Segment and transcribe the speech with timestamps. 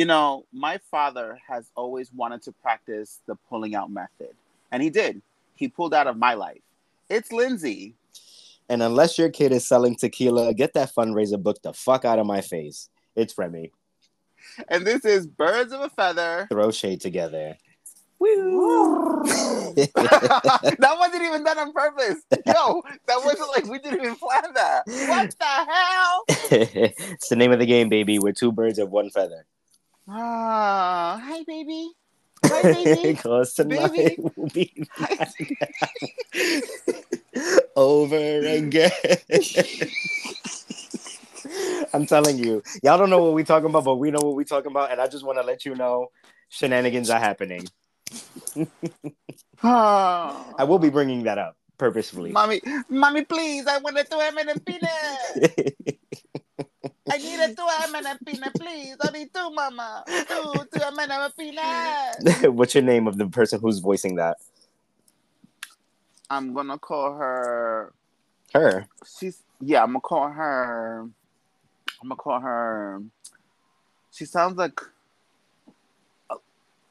[0.00, 4.34] You know, my father has always wanted to practice the pulling out method,
[4.72, 5.20] and he did.
[5.56, 6.62] He pulled out of my life.
[7.10, 7.96] It's Lindsay.
[8.70, 12.24] And unless your kid is selling tequila, get that fundraiser book the fuck out of
[12.24, 12.88] my face.
[13.14, 13.72] It's Remy.
[14.68, 16.46] And this is Birds of a Feather.
[16.50, 17.58] Throw shade together.
[18.20, 18.56] that
[20.98, 22.22] wasn't even done on purpose.
[22.46, 24.84] Yo, that wasn't like we didn't even plan that.
[24.86, 26.24] What the hell?
[27.10, 28.18] it's the name of the game, baby.
[28.18, 29.44] We're two birds of one feather.
[30.08, 31.92] Ah, hi, baby.
[32.44, 33.14] Hi, baby.
[33.14, 34.16] Cause tonight Baby.
[34.18, 34.88] will be
[37.76, 38.90] over again.
[41.92, 44.44] I'm telling you, y'all don't know what we're talking about, but we know what we're
[44.44, 46.08] talking about, and I just want to let you know
[46.48, 47.66] shenanigans are happening.
[49.62, 50.54] Ah.
[50.58, 52.32] I will be bringing that up purposefully.
[52.32, 55.98] Mommy, mommy, please, I want a two M and a peanut.
[57.10, 58.18] I need a two M and
[58.54, 58.96] please.
[59.00, 60.04] I need two, mama.
[60.06, 62.50] Two, two M and a.
[62.50, 64.36] What's your name of the person who's voicing that?
[66.30, 67.92] I'm gonna call her.
[68.54, 68.86] Her.
[69.18, 69.82] She's yeah.
[69.82, 71.08] I'm gonna call her.
[72.00, 73.02] I'm gonna call her.
[74.12, 74.80] She sounds like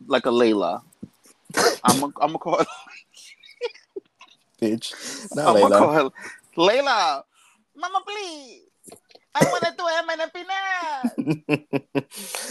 [0.08, 0.82] like a Layla.
[1.84, 2.66] I'm gonna, I'm gonna call her.
[4.62, 4.94] Bitch.
[5.32, 5.78] I'm Not gonna Layla.
[5.80, 6.10] call her
[6.58, 7.24] Layla.
[7.76, 8.69] Mama, please.
[9.36, 10.50] I want a two M and a peanut.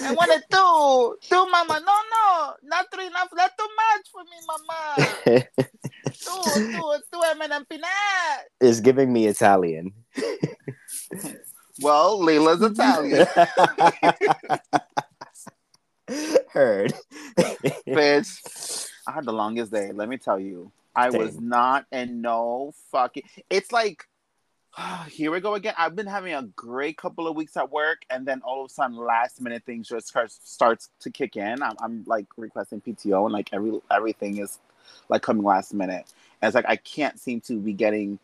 [0.05, 1.17] I want a two.
[1.29, 1.81] Two, mama.
[1.85, 2.55] No, no.
[2.63, 3.09] Not three.
[3.11, 5.07] Not, not too much for me, mama.
[6.05, 8.49] Two, two, two M and a peanut.
[8.61, 9.93] is giving me Italian.
[11.81, 13.27] Well, Layla's Italian.
[16.51, 16.93] Heard.
[17.87, 18.89] Bitch.
[19.07, 19.93] I had the longest day.
[19.93, 20.73] Let me tell you.
[20.97, 23.23] I was not and no fucking.
[23.51, 24.05] It's like,
[25.09, 25.75] here we go again.
[25.77, 28.73] I've been having a great couple of weeks at work, and then all of a
[28.73, 31.63] sudden, last minute things just starts starts to kick in.
[31.63, 34.59] I'm, I'm like requesting PTO, and like every everything is
[35.09, 36.07] like coming last minute.
[36.41, 38.19] And it's like I can't seem to be getting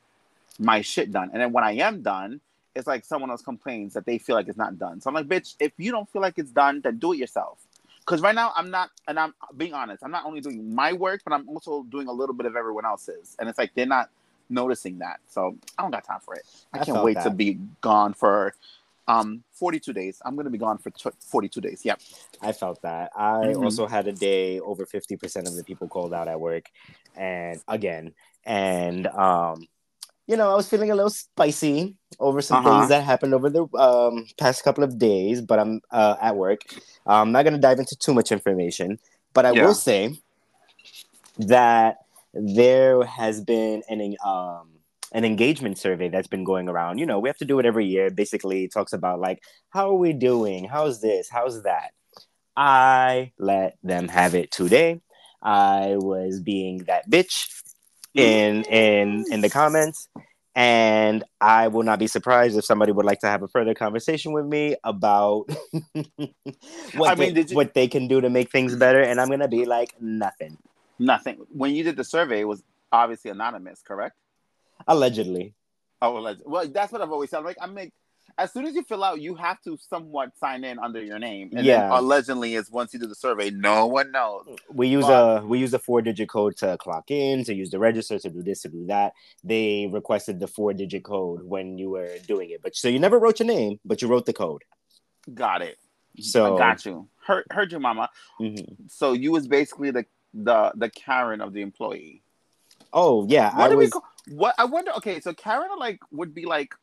[0.59, 1.31] my shit done.
[1.33, 2.41] And then when I am done,
[2.75, 5.01] it's like someone else complains that they feel like it's not done.
[5.01, 7.59] So I'm like, bitch, if you don't feel like it's done, then do it yourself.
[8.01, 11.23] Because right now I'm not, and I'm being honest, I'm not only doing my work,
[11.25, 13.35] but I'm also doing a little bit of everyone else's.
[13.39, 14.11] And it's like they're not
[14.49, 15.21] noticing that.
[15.29, 16.45] So I don't got time for it.
[16.73, 18.55] I, I can't wait to be gone for
[19.07, 20.23] um 42 days.
[20.25, 21.85] I'm gonna be gone for tw 42 days.
[21.85, 22.01] Yep.
[22.41, 23.11] I felt that.
[23.15, 23.63] I Mhm.
[23.63, 26.71] also had a day over 50% of the people called out at work.
[27.15, 29.67] And again, and um,
[30.27, 32.71] you know, I was feeling a little spicy over some Uh-huh.
[32.79, 36.63] things that happened over the um, past couple of days, but I'm uh, at work.
[37.07, 38.99] I'm not going to dive into too much information,
[39.35, 39.67] but I Yeah.
[39.67, 40.17] will say
[41.39, 42.04] that
[42.35, 44.69] there has been an um,
[45.13, 46.99] an engagement survey that's been going around.
[46.99, 48.11] You know, we have to do it every year.
[48.11, 50.65] Basically, it talks about like how are we doing?
[50.65, 51.29] How's this?
[51.31, 51.91] How's that?
[52.57, 55.01] I let them have it today.
[55.43, 57.49] I was being that bitch
[58.15, 60.09] in in in the comments
[60.55, 64.33] and I will not be surprised if somebody would like to have a further conversation
[64.33, 65.47] with me about
[66.95, 69.01] what, I mean, they, you- what they can do to make things better.
[69.03, 70.57] And I'm gonna be like nothing.
[70.99, 71.39] Nothing.
[71.51, 72.63] When you did the survey, it was
[72.93, 74.17] obviously anonymous, correct?
[74.87, 75.55] Allegedly.
[76.03, 76.43] Oh, alleged.
[76.45, 77.45] well, that's what I've always said.
[77.45, 77.93] Like, I'm like,
[78.37, 81.51] as soon as you fill out, you have to somewhat sign in under your name.
[81.55, 81.83] And Yeah.
[81.89, 84.47] then allegedly is once you do the survey, no one knows.
[84.73, 87.71] We use But- a we use a four digit code to clock in, to use
[87.71, 89.13] the register, to do this, to do that.
[89.45, 92.61] They requested the four digit code when you were doing it.
[92.63, 94.65] But so you never wrote your name, but you wrote the code.
[95.33, 95.79] Got it.
[96.21, 97.09] So I got you.
[97.27, 98.09] Heard, heard you, mama.
[98.41, 98.91] Mhm.
[98.91, 102.23] So you was basically the the the Karen of the employee.
[102.93, 104.05] Oh yeah, What I do was we call?
[104.29, 104.93] What I wonder.
[104.99, 106.75] Okay, so Karen like would be like,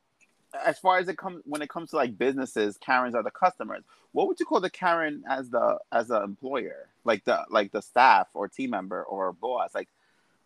[0.66, 3.84] as far as it comes when it comes to like businesses, Karens are the customers.
[4.14, 7.82] What would you call the Karen as the as the employer, like the like the
[7.82, 9.74] staff or team member or boss?
[9.76, 9.90] Like,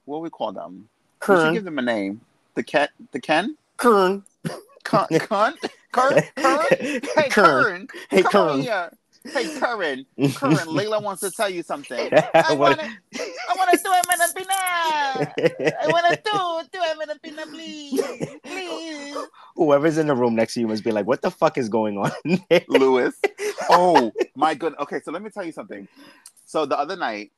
[0.05, 0.89] what we call them?
[1.19, 1.53] Kern.
[1.53, 2.21] give them a name.
[2.53, 4.23] The Ken, the Ken, Kern.
[4.83, 5.55] Con, Con,
[5.91, 6.67] Kern, Kern.
[7.15, 8.49] Hey, Kern, Hey come Kern.
[8.49, 8.91] on here.
[9.33, 10.67] Hey, Karen, Karen.
[10.67, 12.13] Layla wants to tell you something.
[12.33, 15.75] I want to, I want to do a peanut.
[15.81, 18.01] I want to do, do a peanut, please,
[18.43, 19.17] please.
[19.55, 21.97] Whoever's in the room next to you must be like, "What the fuck is going
[21.97, 22.11] on?"
[22.67, 23.15] Lewis.
[23.67, 24.79] Oh my goodness.
[24.81, 25.87] Okay, so let me tell you something.
[26.45, 27.31] So the other night,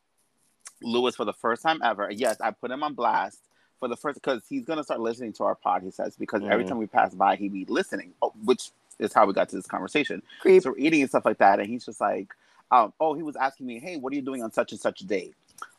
[0.82, 3.40] Lewis, for the first time ever, yes, I put him on blast
[3.80, 5.84] for the first because he's gonna start listening to our pod.
[5.84, 6.70] He says because every Mhm.
[6.70, 9.68] time we pass by, he be listening, oh, which is how we got to this
[9.68, 10.22] conversation.
[10.42, 10.64] Creep.
[10.64, 12.30] So we're eating and stuff like that, and he's just like,
[12.72, 15.02] um, oh, he was asking me, hey, what are you doing on such and such
[15.02, 15.36] a date?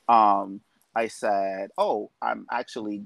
[0.08, 0.60] Um,
[0.94, 3.04] I said, oh, I'm actually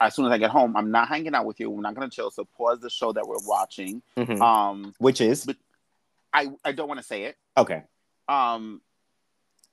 [0.00, 1.70] as soon as I get home, I'm not hanging out with you.
[1.70, 2.30] We're not gonna chill.
[2.30, 4.02] So pause the show that we're watching.
[4.16, 4.40] Mhm.
[4.40, 5.56] Um, Which is but-
[6.32, 7.36] I I don't want to say it.
[7.56, 7.82] okay.
[8.28, 8.80] Um,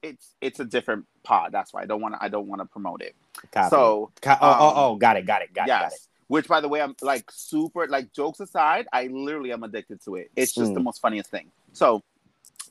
[0.03, 1.51] it's it's a different pod.
[1.51, 3.15] That's why I don't want to I don't want to promote it.
[3.51, 3.69] Copy.
[3.69, 5.99] So Co- oh, oh, um, oh, got it, got it, got it, got it.
[6.27, 7.87] Which, by the way, I'm like super.
[7.87, 10.31] Like jokes aside, I literally am addicted to it.
[10.35, 10.85] It's just the Mm.
[10.85, 11.51] most funniest thing.
[11.73, 12.03] So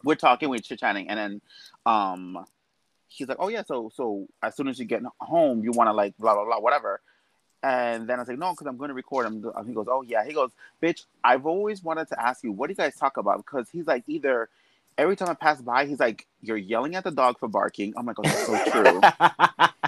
[0.03, 1.41] we're talking, we're chit chatting, and then
[1.87, 2.45] um,
[3.09, 5.93] he's like, "Oh yeah, so so as soon as you get home, you want to
[5.93, 7.01] like blah blah blah whatever."
[7.62, 9.37] And then I was like, "No, because I'm going to record." him.
[9.67, 10.50] He goes, "Oh yeah." He goes,
[10.83, 13.87] "Bitch, I've always wanted to ask you, what do you guys talk about?" Because he's
[13.87, 14.49] like, either
[14.99, 18.05] every time I pass by, he's like, "You're yelling at the dog for barking." I'm
[18.05, 19.00] like, "Oh, that's so true."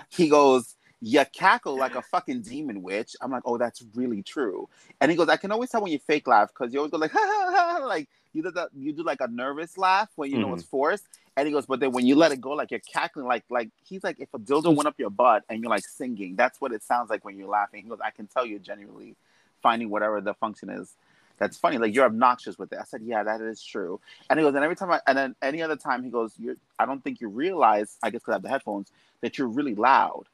[0.11, 3.15] he goes, You cackle like a fucking demon witch.
[3.21, 4.69] I'm like, Oh, that's really true.
[5.01, 6.99] And he goes, I can always tell when you fake laugh because you always go
[6.99, 10.31] like, ha, ha, ha, like you do that, you do like a nervous laugh when
[10.31, 10.71] you know it's mm-hmm.
[10.71, 11.07] forced.
[11.37, 13.71] And he goes, But then when you let it go, like you're cackling, like, like
[13.85, 16.73] he's like, if a dildo went up your butt and you're like singing, that's what
[16.73, 17.83] it sounds like when you're laughing.
[17.83, 19.17] He goes, I can tell you're genuinely
[19.63, 20.95] finding whatever the function is.
[21.39, 21.79] That's funny.
[21.79, 22.79] Like you're obnoxious with it.
[22.81, 24.01] I said, yeah, that is true.
[24.31, 26.55] And he goes, and every time I, and then any other time he goes, you're,
[26.79, 28.91] I don't think you realize, I guess because I have the headphones,
[29.21, 30.25] that you're really loud.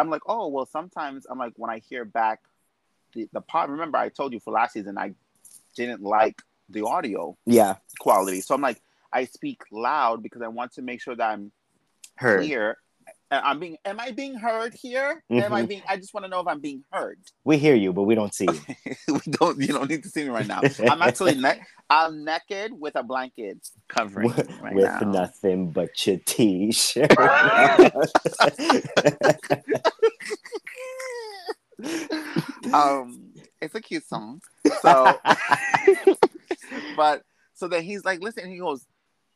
[0.00, 2.40] I'm like, oh, well, sometimes I'm like, when I hear back
[3.14, 5.14] the, the pod, remember I told you for last season, I
[5.76, 8.40] didn't like the audio yeah, quality.
[8.40, 8.80] So I'm like,
[9.12, 11.52] I speak loud because I want to make sure that I'm
[12.16, 12.40] heard.
[12.40, 12.76] clear.
[13.30, 15.22] I'm being, am I being heard here?
[15.30, 15.68] Am I Mhm.
[15.68, 17.18] being, I just want to know if I'm being heard.
[17.44, 18.60] We hear you, but we don't see you.
[19.08, 20.60] we don't, you don't need to see me right now.
[20.88, 25.10] I'm actually, ne- I'm naked with a blanket covering me right with now.
[25.10, 27.10] nothing but your t-shirt.
[32.72, 34.40] um, it's a cute song.
[34.80, 35.18] So,
[36.96, 37.22] but
[37.54, 38.86] so then he's like, listen, he goes,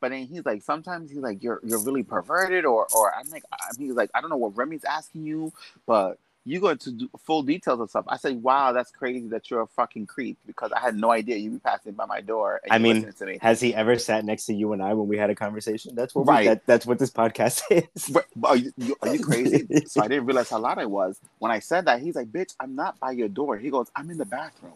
[0.00, 3.44] but then he's like, sometimes he's like, you're you're really perverted, or or I'm like,
[3.52, 5.52] I mean, he's like, I don't know what Remy's asking you,
[5.86, 8.06] but you go into do full details of stuff.
[8.08, 11.36] I said, wow, that's crazy that you're a fucking creep because I had no idea
[11.36, 12.60] you'd be passing by my door.
[12.64, 13.36] And I mean, to me.
[13.42, 15.94] Has he ever sat next to you and I when we had a conversation?
[15.94, 16.44] That's what Right.
[16.44, 18.08] we, that, that's what this podcast is.
[18.08, 19.66] But, but are, you, you- are you crazy?
[19.88, 21.20] so I didn't realize how loud I was.
[21.38, 23.58] When I said that, he's like, bitch, I'm not by your door.
[23.58, 24.72] He goes, I'm in the bathroom.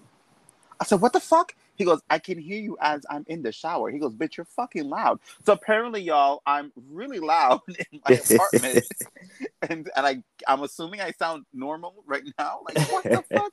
[0.79, 1.55] I said, what the fuck?
[1.83, 3.91] He goes, I can hear you as I'm in the shower.
[3.91, 5.19] He goes, bitch, you're fucking loud.
[5.45, 8.85] So apparently, y'all, I'm really loud in my apartment.
[9.69, 12.61] and and I, I'm assuming I sound normal right now.
[12.65, 13.53] Like, what the fuck?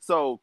[0.00, 0.40] So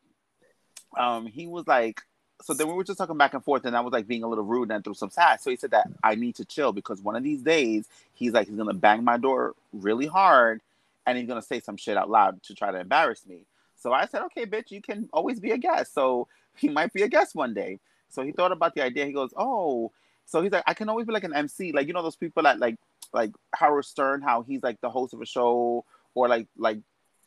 [0.97, 2.03] um, he was like,
[2.41, 4.27] so then we were just talking back and forth, and I was like being a
[4.29, 5.43] little rude and threw some sass.
[5.43, 7.83] So he said that I need to chill because one of these days
[8.13, 10.61] he's like he's gonna bang my door really hard,
[11.05, 13.41] and he's gonna say some shit out loud to try to embarrass me.
[13.75, 15.93] So I said, okay, bitch, you can always be a guest.
[15.93, 16.29] So
[16.59, 17.79] he might be a guest one day.
[18.09, 19.05] So he thought about the idea.
[19.05, 19.91] He goes, oh,
[20.25, 22.43] so he's like, I can always be like an MC, like you know those people
[22.43, 22.75] that like
[23.13, 26.79] like Howard Stern, how he's like the host of a show, or like like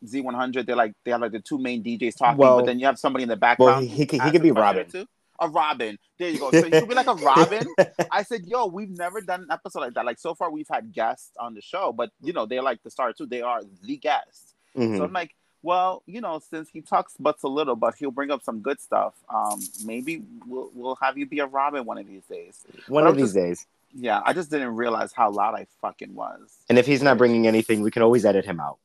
[0.05, 0.67] Z100.
[0.67, 2.99] They're like they have like the two main DJs talking, Well- but then you have
[2.99, 3.88] somebody in the Well, background.
[3.88, 4.90] he, he, could- he could be a question or Robin.
[4.90, 5.06] two.
[5.40, 5.99] A Robin.
[6.19, 6.50] There you go.
[6.52, 7.67] So he could be like a Robin.
[8.12, 10.05] I said, yo, we've never done an episode like that.
[10.05, 12.90] Like so far, we've had guests on the show, but you know they're like the
[12.90, 13.26] star too.
[13.26, 14.55] They are the guests.
[14.76, 14.99] Mhm.
[14.99, 18.31] So I'm like, well, you know, since he talks butts a little, but he'll bring
[18.31, 19.14] up some good stuff.
[19.33, 22.64] Um, maybe we'll we'll have you be a Robin one of these days.
[22.88, 23.66] One but of I'm these just- days.
[23.95, 26.57] Yeah, I just didn't realize how loud I fucking was.
[26.71, 28.78] And if he's not bringing anything, we can always edit him out.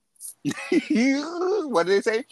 [0.44, 2.26] what did they say?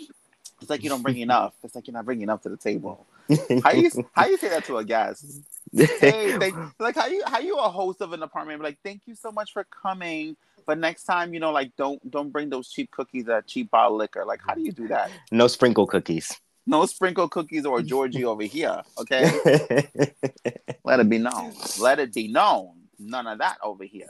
[0.60, 1.54] It's like you don't bring enough.
[1.64, 3.06] It's like you're not bringing enough to the table.
[3.64, 5.25] How you how you say that to a guest?
[5.75, 8.62] Hey, thank, like how you how you a host of an apartment?
[8.62, 10.38] Like, thank you so much for coming.
[10.65, 13.98] But next time, you know, like don't don't bring those cheap cookies, that cheap bottle
[13.98, 14.25] liquor.
[14.25, 15.12] Like, how do you do that?
[15.31, 16.36] no sprinkle cookies.
[16.67, 18.81] No sprinkle cookies or Georgie over here.
[18.98, 19.22] Okay,
[20.84, 21.53] let it be known.
[21.79, 22.72] Let it be known.
[22.98, 24.07] None of that over here.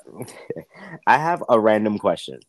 [1.07, 2.39] I have a random question.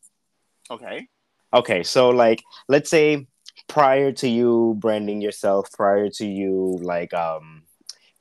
[0.70, 1.08] Okay.
[1.52, 3.26] Okay, so like let's say
[3.66, 7.62] prior to you branding yourself, prior to you like um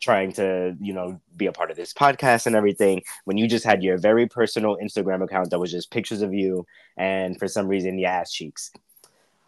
[0.06, 3.66] trying to, you know, be a part of this podcast and everything, when you just
[3.66, 7.68] had your very personal Instagram account that was just pictures of you and for some
[7.68, 8.72] reason your ass cheeks.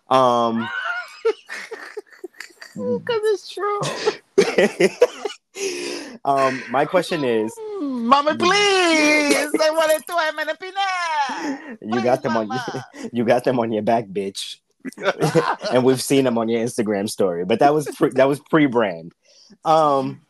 [0.09, 0.67] Um
[2.75, 3.79] Because it's true.
[6.25, 9.35] um my question is Mama, please.
[9.61, 10.13] I want it to.
[10.17, 11.77] I'm in a peanut.
[11.81, 12.49] you got them on
[13.13, 14.57] you got them on your back, bitch.
[15.71, 17.45] and we've seen them on your Instagram story.
[17.45, 19.13] But that was pre- that was pre-brand.
[19.65, 20.21] Um,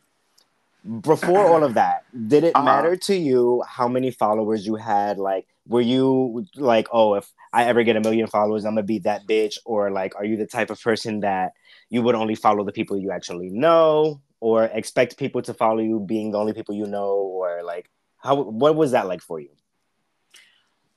[1.01, 2.65] before all of that, did it Uh-huh.
[2.65, 5.17] matter to you how many followers you had?
[5.17, 8.99] Like, were you like, oh, if I ever get a million followers, I'm gonna be
[8.99, 9.57] that bitch?
[9.65, 11.53] Or like, are you the type of person that
[11.89, 15.99] you would only follow the people you actually know, or expect people to follow you
[15.99, 18.35] being the only people you know, or like, how?
[18.41, 19.49] What was that like for you?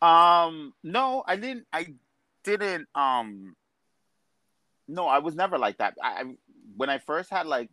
[0.01, 1.67] Um, no, I didn't.
[1.73, 1.95] I
[2.45, 2.89] didn't.
[2.95, 3.57] Um,
[4.89, 5.95] No, I was never like that.
[6.03, 6.25] I, I
[6.77, 7.71] when I first had like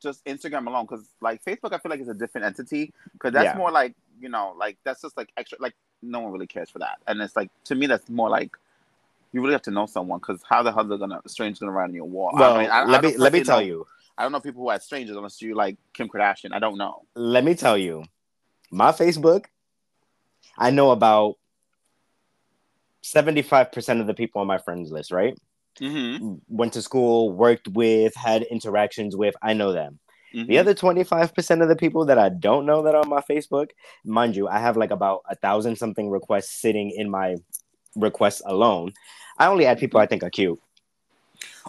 [0.00, 2.92] just Instagram alone, because like Facebook, I feel like it's a different entity.
[3.12, 3.56] Because that's Yeah.
[3.56, 5.58] more like you know, like that's just like extra.
[5.60, 8.56] Like no one really cares for that, and it's like to me, that's more like
[9.32, 10.18] you really have to know someone.
[10.18, 12.30] Because how the hell are they're gonna strange gonna write on your wall?
[12.34, 13.86] Well, I mean, I- I let me let me tell know- you.
[14.18, 16.52] I don't know people who are strangers unless you like Kim Kardashian.
[16.52, 17.04] I don't know.
[17.14, 18.04] Let me tell you.
[18.70, 19.46] My Facebook,
[20.58, 21.36] I know about
[23.02, 25.10] seventy-five percent of the people on my friends list.
[25.10, 25.38] Right?
[25.78, 26.34] Mm-hmm.
[26.48, 29.34] Went to school, worked with, had interactions with.
[29.42, 29.98] I know them.
[30.34, 30.48] Mm-hmm.
[30.48, 33.70] The other 25% of the people that I don't know that are on my Facebook,
[34.04, 37.36] mind you, I have like about a thousand something requests sitting in my
[37.96, 38.92] requests alone.
[39.38, 40.60] I only add people I think are cute.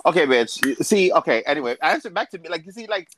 [0.06, 0.84] Okay, bitch.
[0.84, 1.42] See, okay.
[1.46, 2.50] Anyway, answer back to me.
[2.50, 3.10] Like, you see, like,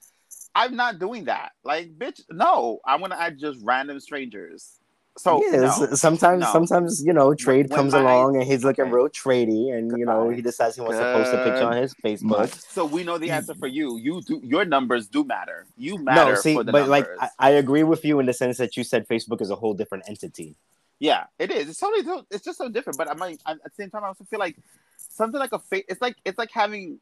[0.56, 1.52] I'm not doing that.
[1.64, 2.80] Like, bitch, no.
[2.86, 4.80] I'm gonna add just random strangers.
[5.16, 5.94] So yeah, no.
[5.94, 6.52] sometimes, No.
[6.52, 8.92] sometimes you know, trade when comes my- along and he's looking okay.
[8.94, 11.94] real tradey, and you know, he decides he wants to post a picture on his
[12.04, 12.50] Facebook.
[12.72, 13.98] So we know the answer for you.
[13.98, 14.42] You do.
[14.44, 15.66] Your numbers do matter.
[15.78, 17.08] You matter No, see, for the but like.
[17.20, 19.76] I, I agree with you in the sense that you said Facebook is a whole
[19.76, 20.56] different entity.
[21.00, 21.70] Yeah, it is.
[21.70, 22.04] It's totally.
[22.04, 22.98] so- It's just so different.
[22.98, 24.56] But I'm like, at the same time, I also feel like
[24.98, 25.86] something like a face.
[25.90, 27.00] It's like it's like having.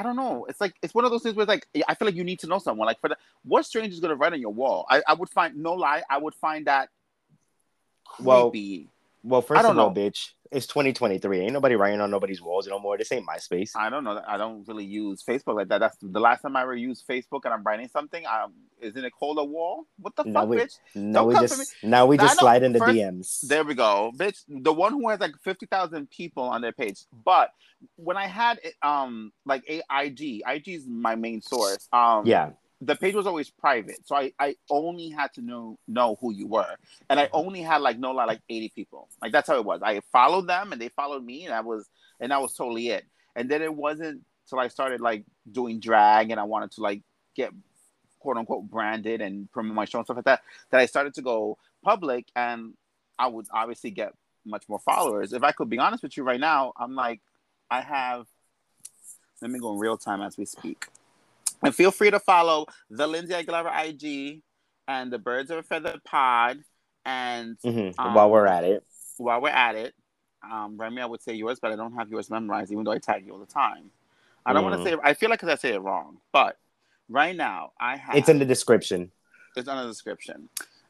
[0.00, 0.46] I don't know.
[0.48, 2.38] It's like it's one of those things where it's like I feel like you need
[2.38, 2.86] to know someone.
[2.86, 4.86] Like for the what stranger is gonna write on your wall?
[4.88, 6.02] I, I would find no lie.
[6.08, 6.88] I would find that
[8.18, 8.88] Well, creepy.
[9.22, 9.94] Well, first don't of all, know.
[9.94, 11.40] bitch, it's 2023.
[11.40, 12.98] Ain't nobody writing on nobody's walls no more.
[12.98, 13.70] This ain't MySpace.
[13.76, 14.20] I don't know.
[14.26, 15.78] I don't really use Facebook like that.
[15.78, 18.24] That's the last time I ever used Facebook and I'm writing something.
[18.26, 19.86] Um, isn't it called a wall?
[19.98, 20.78] What the No, fuck, we- bitch?
[20.94, 23.40] No, we just now we I just slide into first- DMs.
[23.42, 24.44] There we go, bitch.
[24.48, 27.04] The one who has like fifty thousand people on their page.
[27.24, 27.50] But
[27.96, 31.88] when I had um like a IG, IG is my main source.
[31.92, 32.50] Um, yeah,
[32.82, 36.46] the page was always private, so I I only had to know know who you
[36.46, 36.76] were,
[37.10, 39.08] and I only had like no lie like eighty people.
[39.20, 39.82] Like that's how it was.
[39.82, 41.88] I followed them, and they followed me, and I was
[42.20, 43.04] and that was totally it.
[43.36, 47.02] And then it wasn't till I started like doing drag, and I wanted to like
[47.36, 47.52] get
[48.18, 51.22] quote unquote branded and promote my show and stuff like that that I started to
[51.22, 52.72] go public, and
[53.18, 54.14] I would obviously get
[54.46, 55.34] much more followers.
[55.34, 57.20] If I could be honest with you right now, I'm like
[57.70, 58.26] I have.
[59.42, 60.86] Let me go in real time as we speak.
[61.62, 64.42] And feel free to follow the Lindsay Aguilera IG
[64.88, 66.60] and the Birds of a Feather Pod.
[67.04, 67.94] And Mhm.
[67.98, 68.84] Um, while we're at it,
[69.16, 69.94] while we're at it,
[70.42, 72.98] um, Remy, I would say yours, but I don't have yours memorized, even though I
[72.98, 73.90] tag you all the time.
[74.46, 74.84] I don't want Mm.
[74.84, 74.96] to say.
[75.02, 76.56] I feel like 'cause I say it wrong, but
[77.08, 78.16] right now I have.
[78.16, 79.12] it's in the description.
[79.56, 80.48] It's on the description.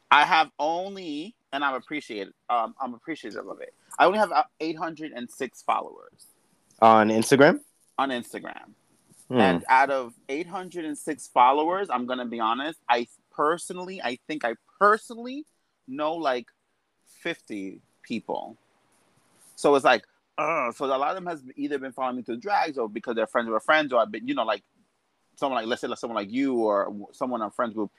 [0.09, 2.33] I have only, and I'm appreciated.
[2.49, 3.73] Um, I'm appreciative of it.
[3.99, 6.27] I only have uh, 806 followers
[6.81, 7.61] On Instagram?
[7.97, 8.73] on Instagram.
[9.31, 9.39] Hmm.
[9.39, 12.79] And out of 806 followers, I'm gonna be honest.
[12.89, 15.45] I personally, I think I personally
[15.87, 16.47] know like
[17.21, 18.57] 50 people.
[19.55, 20.03] So it's like,
[20.37, 23.15] uh, so a lot of them has either been following me through drags or because
[23.15, 24.63] they're friends of a friends, or I've been, you know, like
[25.37, 27.91] someone like let's say like someone like you or someone on friends group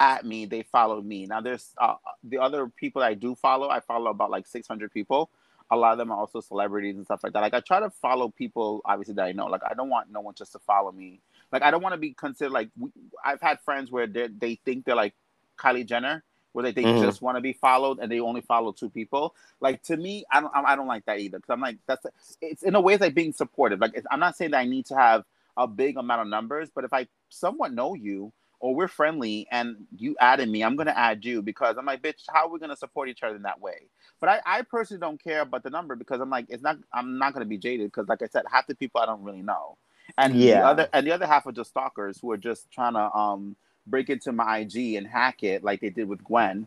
[0.00, 1.26] at me, they followed me.
[1.26, 3.68] Now there's uh, the other people I do follow.
[3.68, 5.28] I follow about like 600 people.
[5.70, 7.40] A lot of them are also celebrities and stuff like that.
[7.40, 9.46] Like I try to follow people, obviously that I know.
[9.46, 11.20] Like I don't want no one just to follow me.
[11.52, 12.90] Like I don't want to be considered like we,
[13.24, 15.14] I've had friends where they they think they're like
[15.58, 17.00] Kylie Jenner, where they, they Mhm.
[17.00, 19.34] just want to be followed and they only follow two people.
[19.60, 22.06] Like to me, I don't I don't like that either because I'm like that's
[22.42, 23.80] it's in a way it's like being supportive.
[23.80, 25.24] Like it's, I'm not saying that I need to have
[25.56, 29.76] a big amount of numbers, but if I somewhat know you or we're friendly and
[29.96, 32.76] you added me, I'm gonna add you because I'm like, bitch, how are we gonna
[32.76, 33.82] support each other in that way?
[34.20, 37.18] But I, I personally don't care about the number because I'm like, it's not I'm
[37.18, 39.76] not gonna be jaded because like I said, half the people I don't really know.
[40.18, 40.66] And the Yeah.
[40.66, 43.56] other and the other half are just stalkers who are just trying to um
[43.86, 46.66] break into my IG and hack it like they did with Gwen.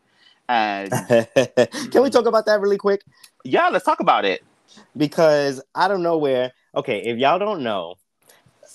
[0.49, 0.91] And
[1.91, 3.01] Can we talk about that really quick?
[3.43, 4.43] yeah, let's talk about it.
[4.95, 6.51] Because I don't know where.
[6.75, 7.95] Okay, if y'all don't know,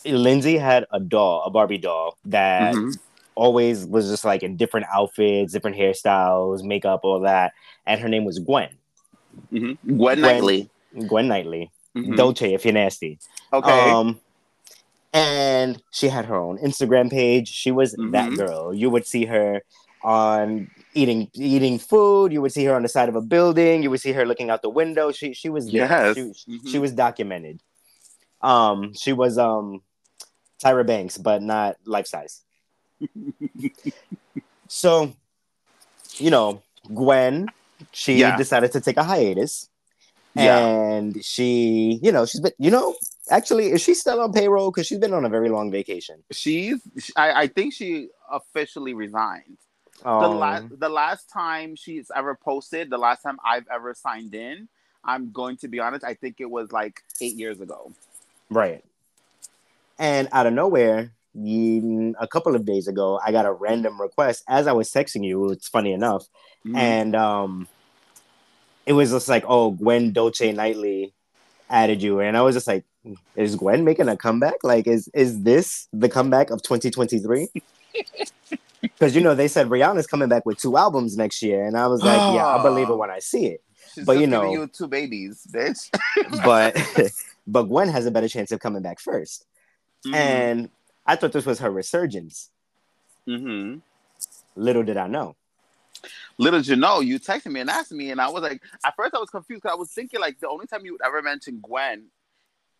[0.05, 2.99] Lindsay had a doll, a Barbie doll that Mhm.
[3.35, 7.53] always was just like in different outfits, different hairstyles, makeup, all that.
[7.87, 8.71] And her name was Gwen.
[9.53, 9.79] Mhm.
[9.97, 10.69] Gwen Knightley.
[11.09, 11.71] Gwen Knightley.
[11.97, 12.17] Mhm.
[12.17, 13.19] Dolce, if you're nasty.
[13.53, 13.91] Okay.
[13.91, 14.21] Um,
[15.13, 17.49] and she had her own Instagram page.
[17.49, 18.37] She was that Mhm.
[18.37, 18.75] girl.
[18.75, 19.63] You would see her
[20.03, 22.33] on eating eating food.
[22.33, 23.83] You would see her on the side of a building.
[23.83, 25.13] You would see her looking out the window.
[25.13, 25.69] She she was.
[25.71, 26.17] Yes.
[26.17, 27.61] She, she was documented.
[28.41, 29.83] Um, she was um
[30.63, 32.43] Tyra Banks, but not life size.
[34.69, 35.13] so,
[36.19, 36.63] you know,
[36.95, 37.49] Gwen,
[37.93, 38.37] she Yeah.
[38.37, 39.69] decided to take a hiatus.
[40.35, 40.59] Yeah.
[40.59, 42.95] And she, you know, she's been, you know,
[43.31, 44.71] actually, is she still on payroll?
[44.71, 46.23] Because she's been on a very long vacation.
[46.31, 46.81] She's
[47.17, 49.59] I, I think she officially resigned.
[50.03, 54.35] the Um, last the last time she's ever posted, the last time I've ever signed
[54.35, 54.69] in,
[55.05, 56.05] I'm going to be honest.
[56.05, 57.93] I think it was like eight years ago.
[58.49, 58.83] Right.
[59.99, 64.67] And out of nowhere, a couple of days ago, I got a random request as
[64.67, 65.51] I was texting you.
[65.51, 66.27] It's funny enough,
[66.67, 66.77] mm-hmm.
[66.77, 67.69] and um,
[68.87, 71.15] it was just like, "Oh, Gwen Dolce Nightly
[71.71, 72.85] added you," and I was just like,
[73.37, 74.63] "Is Gwen making a comeback?
[74.63, 77.49] Like, is is this the comeback of 2023?"
[78.83, 81.87] Because you know they said Rihanna's coming back with two albums next year, and I
[81.87, 83.63] was like, "Yeah, I believe it when I see it."
[83.95, 85.89] She's but you know, you two babies, bitch.
[86.45, 86.77] but
[87.47, 89.45] but Gwen has a better chance of coming back 1st
[90.07, 90.15] mm-hmm.
[90.15, 90.71] and
[91.07, 92.51] I thought this was her resurgence.
[93.27, 93.79] Mm-hmm.
[94.57, 95.37] Little did I know.
[96.39, 98.95] Little did you know, you texted me and asked me, and I was like, at
[98.97, 101.23] first I was confused because I was thinking like the only time you would ever
[101.23, 102.07] mention Gwen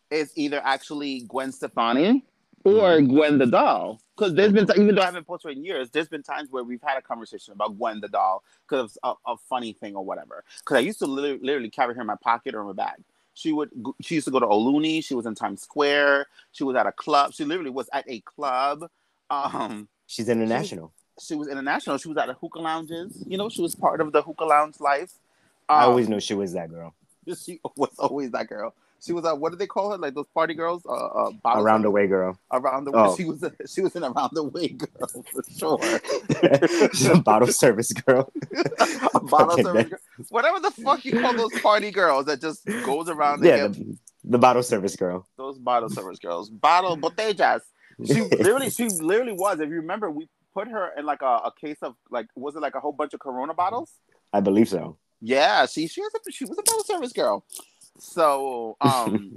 [0.09, 2.23] is either actually Gwen Stefani
[2.63, 3.13] or mm-hmm.
[3.13, 3.99] Gwen the doll.
[4.15, 6.81] Because there's been, even though I haven't posted in years, there's been times where we've
[6.83, 10.43] had a conversation about Gwen the doll because of a, a, funny thing or whatever.
[10.59, 13.03] Because I used to literally, literally carry her in my pocket or in my bag.
[13.33, 13.71] She would.
[14.01, 15.03] She used to go to Oluni.
[15.03, 16.27] She was in Times Square.
[16.51, 17.33] She was at a club.
[17.33, 18.89] She literally was at a club.
[19.29, 20.93] Um, She's international.
[21.19, 21.97] She, she was international.
[21.97, 23.23] She was at the hookah lounges.
[23.27, 25.13] You know, she was part of the hookah lounge life.
[25.69, 26.93] Um, I always knew she was that girl.
[27.37, 28.75] She was always that girl.
[29.03, 29.97] She was a what do they call her?
[29.97, 30.85] Like those party girls?
[30.85, 32.39] Uh, uh around the way girl.
[32.51, 32.99] Around the way.
[33.01, 33.15] Oh.
[33.17, 36.89] She was a, she was an around the way girl for sure.
[36.93, 38.31] She's a bottle service girl.
[39.13, 39.99] a bottle service girl.
[40.29, 43.43] Whatever the fuck you call those party girls that just goes around.
[43.43, 45.27] Yeah, the, the, bottle service girl.
[45.37, 46.49] Those bottle service girls.
[46.49, 47.61] Bottle botellas.
[48.05, 49.59] She literally, she literally was.
[49.59, 52.61] If you remember, we put her in like a, a case of like, was it
[52.61, 53.91] like a whole bunch of Corona bottles?
[54.31, 54.97] I believe so.
[55.19, 57.45] Yeah, she she was a, she was a bottle service girl.
[57.99, 59.35] So um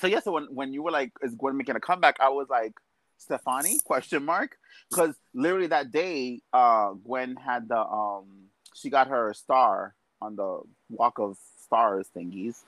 [0.00, 2.16] so yeah, so when, when you were like, is Gwen making a comeback?
[2.20, 2.72] I was like,
[3.18, 4.56] Stefani question mark
[4.90, 8.26] because literally that day uh Gwen had the um
[8.74, 12.60] she got her star on the walk of stars thingies.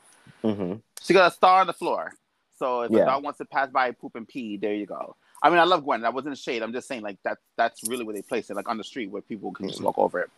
[0.43, 0.75] Mm-hmm.
[1.03, 2.13] She got a star on the floor.
[2.59, 3.03] So if yeah.
[3.03, 5.17] a dog wants to pass by, poop and pee, there you go.
[5.43, 6.03] I mean, I love Gwen.
[6.03, 6.63] That wasn't a shade.
[6.63, 7.39] I'm just saying, like that.
[7.57, 9.87] That's really where they place it, like on the street where people can just mm-hmm.
[9.87, 10.31] walk over it.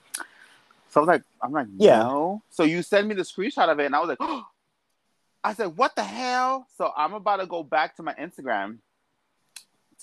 [0.93, 2.01] So I was like, I'm like, yeah.
[2.01, 2.43] No.
[2.51, 4.45] So you send me the screenshot of it, and I was like, oh.
[5.45, 6.67] I said, what the hell?
[6.77, 8.79] So I'm about to go back to my Instagram.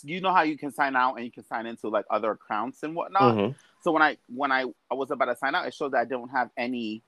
[0.04, 2.84] You know how you can sign out and you can sign into like other accounts
[2.84, 3.36] and whatnot.
[3.36, 3.52] Mm-hmm.
[3.82, 6.06] So when I when I, I was about to sign out, it showed that I
[6.06, 7.04] don't have any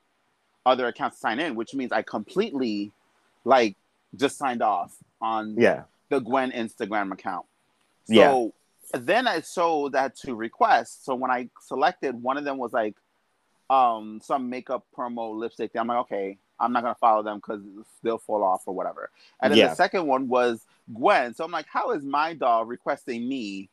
[0.65, 2.91] other accounts to sign in, which means I completely
[3.43, 3.75] like
[4.15, 7.45] just signed off on yeah the Gwen Instagram account.
[8.05, 8.53] So
[8.93, 8.99] yeah.
[8.99, 11.05] then I showed that to request.
[11.05, 12.95] So when I selected, one of them was like
[13.71, 15.71] um some makeup promo lipstick.
[15.75, 17.61] I'm like, okay, I'm not gonna follow them because
[18.03, 19.09] they'll fall off or whatever.
[19.41, 19.67] And then yeah.
[19.69, 21.33] the second one was Gwen.
[21.33, 23.69] So I'm like, how is my dog requesting me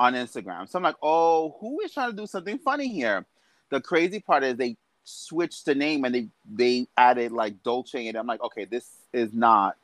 [0.00, 0.68] on Instagram?
[0.68, 3.26] So I'm like, oh, who is trying to do something funny here?
[3.68, 8.16] The crazy part is they switched the name and they they added like Dolce and
[8.16, 9.76] I'm like, okay, this is not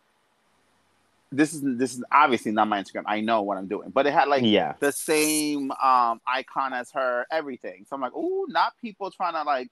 [1.33, 3.05] this is this is obviously not my Instagram.
[3.07, 6.91] I know what I'm doing, but it had like yeah the same um icon as
[6.93, 7.85] her, everything.
[7.89, 9.71] So I'm like, oh, not people trying to like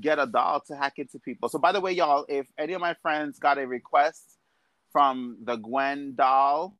[0.00, 1.48] get a doll to hack into people.
[1.48, 4.38] So by the way, y'all, if any of my friends got a request
[4.92, 6.74] from the Gwen doll,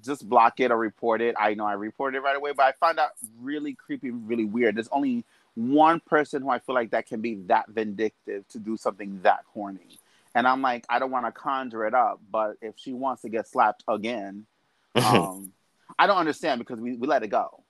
[0.00, 1.34] just block it or report it.
[1.38, 4.76] I know I reported it right away, but I found out really creepy, really weird.
[4.76, 8.76] There's only one person who I feel like that can be that vindictive to do
[8.76, 9.98] something that corny.
[10.34, 13.28] And I'm like, I don't want to conjure it up, but if she wants to
[13.28, 14.46] get slapped again,
[14.94, 15.52] um,
[15.98, 17.62] I don't understand because we, we let it go.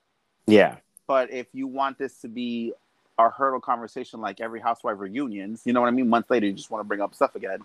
[0.46, 0.76] Yeah.
[1.06, 2.72] But if you want this to be
[3.18, 6.08] a hurdle conversation like every housewife reunions, you know what I mean?
[6.08, 7.60] Months later, you just want to bring up stuff again.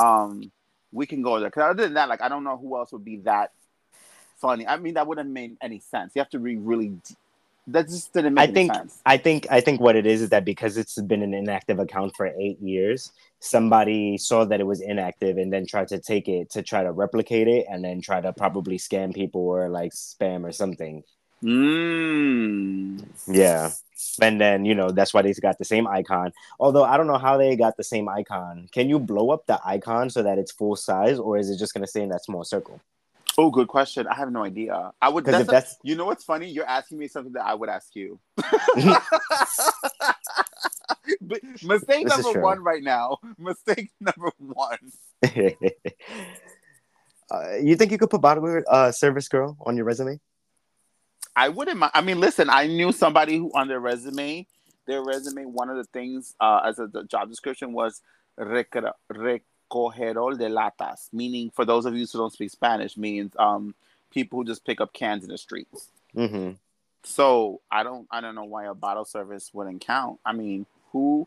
[0.00, 0.50] Um,
[0.92, 1.50] we can go there.
[1.50, 3.52] Because other than that, like, I don't know who else would be that
[4.38, 4.66] funny.
[4.66, 6.12] I mean, that wouldn't make any sense.
[6.14, 6.92] You have to be really
[7.72, 8.98] that just didn't make I think, sense.
[9.06, 12.16] I think I think what it is is that because it's been an inactive account
[12.16, 16.50] for eight years, somebody saw that it was inactive and then tried to take it
[16.50, 20.44] to try to replicate it and then try to probably scam people or like spam
[20.44, 21.02] or something.
[21.42, 23.06] Mm.
[23.26, 23.70] Yeah.
[24.20, 26.32] And then, you know, that's why they got the same icon.
[26.58, 28.68] Although I don't know how they got the same icon.
[28.72, 31.74] Can you blow up the icon so that it's full size or is it just
[31.74, 32.80] going to stay in that small circle?
[33.40, 34.06] Oh, good question.
[34.06, 34.92] I have no idea.
[35.00, 35.24] I would.
[35.24, 36.50] That's, a, that's you know what's funny?
[36.50, 38.20] You're asking me something that I would ask you.
[41.22, 43.16] but mistake number one right now.
[43.38, 44.92] Mistake number one.
[47.30, 50.20] uh, you think you could put bottle uh, service girl on your resume?
[51.34, 51.92] I wouldn't mind.
[51.94, 54.46] I mean, listen, I knew somebody who on their resume,
[54.86, 58.02] their resume, one of the things uh, as a job description was
[58.36, 58.76] rec-
[59.08, 63.74] rec- recogedor de latas, meaning for those of you who don't speak Spanish, means um,
[64.10, 65.88] people who just pick up cans in the streets.
[66.16, 66.52] Mm-hmm.
[67.04, 70.18] So I don't I don't know why a bottle service wouldn't count.
[70.24, 71.26] I mean, who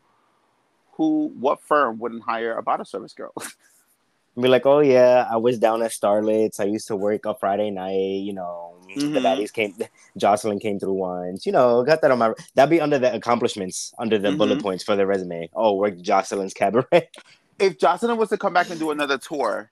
[0.92, 3.32] who, what firm wouldn't hire a bottle service girl?
[4.40, 6.60] Be like, oh yeah, I was down at Starlets.
[6.60, 8.22] I used to work a Friday night.
[8.22, 9.22] You know, the Mhm.
[9.22, 9.74] baddies came.
[10.16, 11.46] Jocelyn came through once.
[11.46, 12.32] You know, got that on my.
[12.54, 14.62] That'd be under the accomplishments, under the bullet Mhm.
[14.62, 15.50] points for the resume.
[15.54, 17.08] Oh, worked Jocelyn's cabaret.
[17.58, 19.70] if Jocelyn was to come back and do another tour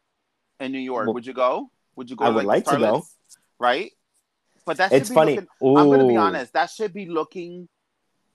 [0.61, 1.71] in New York, Well, would you go?
[1.97, 2.25] Would you go?
[2.25, 3.05] I would like to go.
[3.59, 3.93] Right?
[4.65, 5.35] But that should It's be funny.
[5.37, 6.53] looking- I'm gonna be honest.
[6.53, 7.69] That should be looking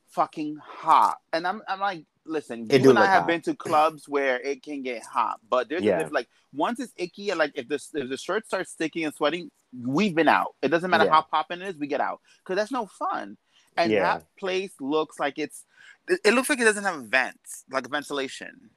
[0.10, 1.17] fucking hot.
[1.33, 3.27] And I'm I'm like, listen, It you do and I have hot.
[3.27, 6.07] been to clubs where it can get hot, but there's Yeah.
[6.12, 9.51] like once it's icky and like if the if the shirt starts sticking and sweating,
[9.73, 10.55] we've been out.
[10.62, 11.12] It doesn't matter Yeah.
[11.12, 13.38] how popping it is, we get out because that's no fun.
[13.77, 14.01] And Yeah.
[14.17, 15.65] that place looks like it's.
[16.10, 18.69] It, it looks like it doesn't have vents, like ventilation.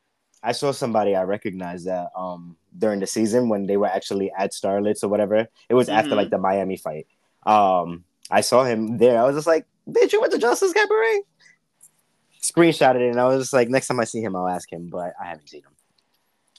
[0.42, 4.52] I saw somebody I recognized that um during the season when they were actually at
[4.52, 5.46] Starlets or whatever.
[5.68, 6.16] It was after Mhm.
[6.16, 7.06] like the Miami fight.
[7.44, 9.20] Um, I saw him there.
[9.20, 11.22] I was just like, "Bitch, you went to Justice Cabaret?"
[12.40, 14.88] Screenshotted it, and I was just like, "Next time I see him, I'll ask him."
[14.88, 15.72] But I haven't seen him.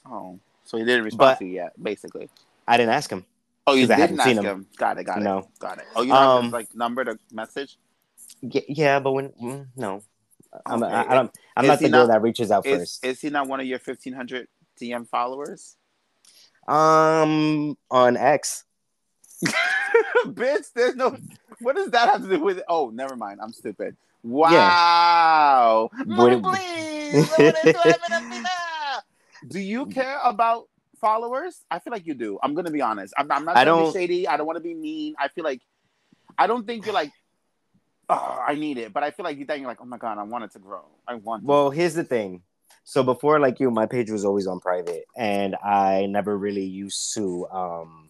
[0.06, 2.28] Oh, so he didn't respond But- to you yet, basically.
[2.68, 3.24] I didn't ask him.
[3.66, 4.44] Oh, you 'Cause I didn't haven't ask seen him.
[4.44, 4.66] him.
[4.76, 5.04] Got it.
[5.04, 5.24] Got it.
[5.24, 5.48] No.
[5.58, 5.84] Got it.
[5.96, 7.78] Oh, you don't have Um, his like number to message.
[8.40, 10.02] Yeah, but when mm, no,
[10.66, 10.92] I'm, Okay.
[10.92, 11.30] I, I don't.
[11.56, 13.04] I'm not he the girl not- that reaches out Is first.
[13.04, 14.48] is he not one of your fifteen hundred
[14.80, 15.76] DM followers?
[16.68, 18.64] um, on X.
[20.26, 21.16] Bitch, there's no.
[21.60, 22.64] What does that have to do with it?
[22.68, 23.40] Oh, never mind.
[23.42, 23.96] I'm stupid.
[24.22, 25.90] Wow.
[26.06, 27.28] Mommy, What- please.
[27.36, 27.56] Do it,
[28.10, 29.02] I'm gonna be there.
[29.48, 30.68] Do you care about
[31.00, 31.60] followers?
[31.70, 32.38] I feel like you do.
[32.42, 33.12] I'm gonna be honest.
[33.16, 34.28] I'm, I'm not I don't- be shady.
[34.28, 35.14] I don't want to be mean.
[35.18, 35.60] I feel like
[36.38, 37.10] I don't think you're like,
[38.08, 40.18] oh, I need it, but I feel like you think you're like, oh my god,
[40.18, 40.84] I want it to grow.
[41.06, 41.44] I want.
[41.44, 42.42] Well, here's the thing.
[42.84, 47.14] So before, like you, my page was always on private, and I never really used
[47.14, 48.08] to um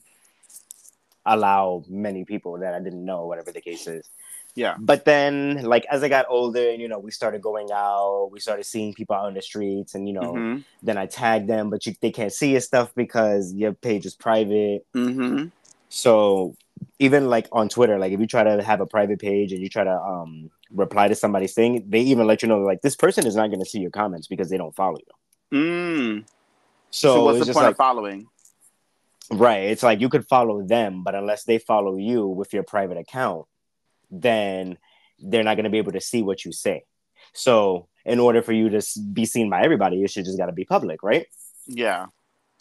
[1.25, 4.09] allow many people that I didn't know, whatever the case is.
[4.55, 4.77] Yeah.
[4.79, 8.41] But then, like as I got older, and you know, we started going out, we
[8.41, 10.65] started seeing people out on the streets, and you know, Mhm.
[10.83, 14.15] then I tagged them, but you, they can't see your stuff because your page is
[14.15, 14.85] private.
[14.95, 15.51] Mhm.
[15.89, 16.55] So
[16.99, 19.69] even like on Twitter, like if you try to have a private page and you
[19.69, 23.27] try to um reply to somebody's thing, they even let you know like this person
[23.27, 25.59] is not going to see your comments because they don't follow you.
[25.59, 26.25] Mm.
[26.91, 28.27] So, So, what's it's the just point like of following?
[29.31, 32.99] right, it's like you could follow them, but unless they follow you with your private
[32.99, 33.47] account,
[34.11, 34.79] then
[35.19, 36.85] they're not going to be able to see what you say.
[37.33, 40.53] So in order for you to be seen by everybody, you should just got to
[40.53, 41.27] be public, right?
[41.67, 42.07] Yeah.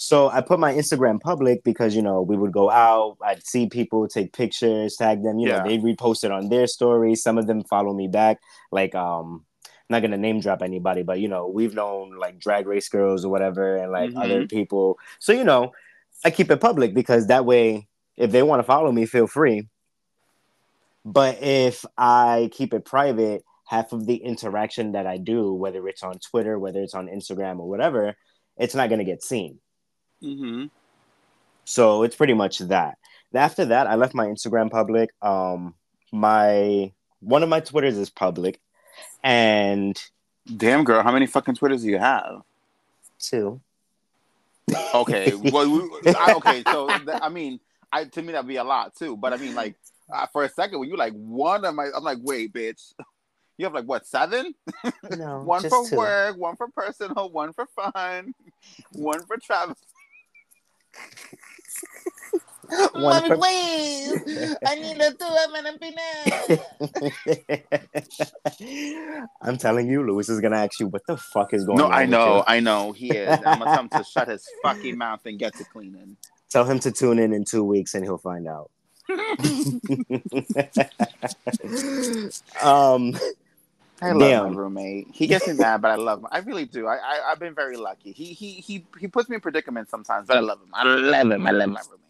[0.01, 3.67] So I put my Instagram public because you know we would go out, I'd see
[3.69, 5.59] people take pictures, tag them, you Yeah.
[5.59, 7.21] know, they repost it on their stories.
[7.21, 8.41] Some of them follow me back.
[8.71, 12.65] Like um I'm not gonna name drop anybody, but you know, we've known like drag
[12.65, 14.23] race girls or whatever and like Mhm.
[14.23, 14.97] other people.
[15.19, 15.71] So you know,
[16.25, 17.87] I keep it public because that way
[18.17, 19.67] if they want to follow me, feel free.
[21.05, 26.01] But if I keep it private, half of the interaction that I do, whether it's
[26.01, 28.15] on Twitter, whether it's on Instagram or whatever,
[28.57, 29.59] it's not gonna get seen.
[30.23, 30.65] Mm-hmm.
[31.65, 32.97] So it's pretty much that.
[33.33, 35.11] After that, I left my Instagram public.
[35.21, 35.73] Um,
[36.11, 38.59] my one of my Twitters is public,
[39.23, 40.01] and
[40.57, 42.41] Damn, girl, how many fucking Twitters do you have?
[43.19, 43.61] two.
[44.95, 47.59] Okay, well, we, I, okay, so th- I mean,
[47.91, 49.15] I to me that'd be a lot too.
[49.15, 49.75] But I mean, like
[50.11, 52.93] uh, for a second, when you like one of my, I'm like, wait, bitch,
[53.57, 54.53] you have like what seven?
[55.15, 55.97] No, one for two.
[55.97, 58.33] work, one for personal, one for fun,
[58.93, 59.75] one for travel.
[62.93, 65.25] One for- please, I need a two
[69.41, 71.89] I'm telling you, Lewis is gonna ask you what the fuck is going No, on.
[71.91, 72.43] No, I with know, you.
[72.47, 73.29] I know, he is.
[73.45, 76.17] I'm gonna tell him to shut his fucking mouth and get to cleaning.
[76.49, 78.71] Tell him to tune in in two weeks, and he'll find out.
[82.61, 83.17] um,
[84.01, 84.51] I love Damn.
[84.51, 85.07] my roommate.
[85.13, 86.27] He gets me mad, but I love him.
[86.31, 86.87] I really do.
[86.87, 88.11] I, I I've been very lucky.
[88.13, 90.69] He he he he puts me in predicaments sometimes, but I love him.
[90.73, 91.45] I love him.
[91.45, 92.07] I love my roommate.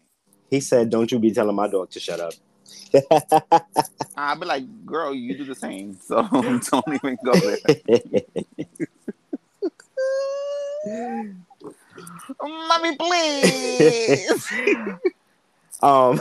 [0.48, 2.32] he said, "Don't you be telling my dog to shut up."
[4.16, 5.98] I'll be like, girl, you do the same.
[6.06, 7.58] So don't even go there.
[12.42, 14.52] Mommy, please.
[15.82, 16.20] Um,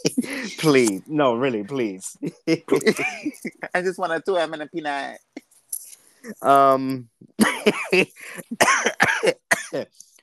[0.58, 2.16] please, no, really, please.
[2.48, 5.18] I just want to do M and a peanut.
[6.42, 7.08] um,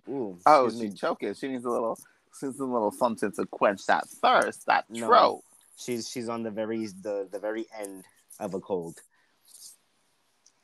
[0.09, 0.89] ooh, Oh, excuse me.
[0.89, 1.33] she's choking.
[1.33, 1.97] She needs a little,
[2.39, 5.07] she needs a little something to quench that thirst, that No.
[5.07, 5.43] throat.
[5.77, 8.03] she's she's on the very the the very end
[8.39, 8.97] of a cold.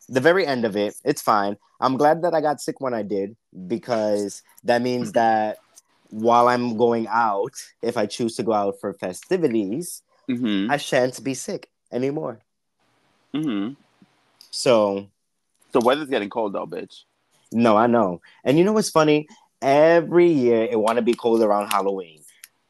[0.10, 1.58] The very end of it, it's fine.
[1.82, 3.36] I'm glad that I got sick when I did
[3.68, 5.58] because that means that
[6.10, 10.70] while I'm going out, if I choose to go out for festivities, Mm-hmm.
[10.70, 12.40] I shan't be sick anymore.
[13.34, 13.74] Mm-hmm.
[14.52, 15.08] So
[15.72, 17.04] The weather's getting cold though, bitch.
[17.52, 18.22] No, I know.
[18.44, 19.28] And you know what's funny?
[19.62, 22.22] Every year it want to be cold around Halloween.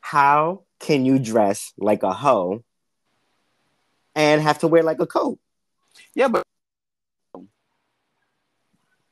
[0.02, 2.64] How can you dress like a hoe
[4.16, 5.40] and have to wear like a coat?
[6.14, 6.44] Yeah, but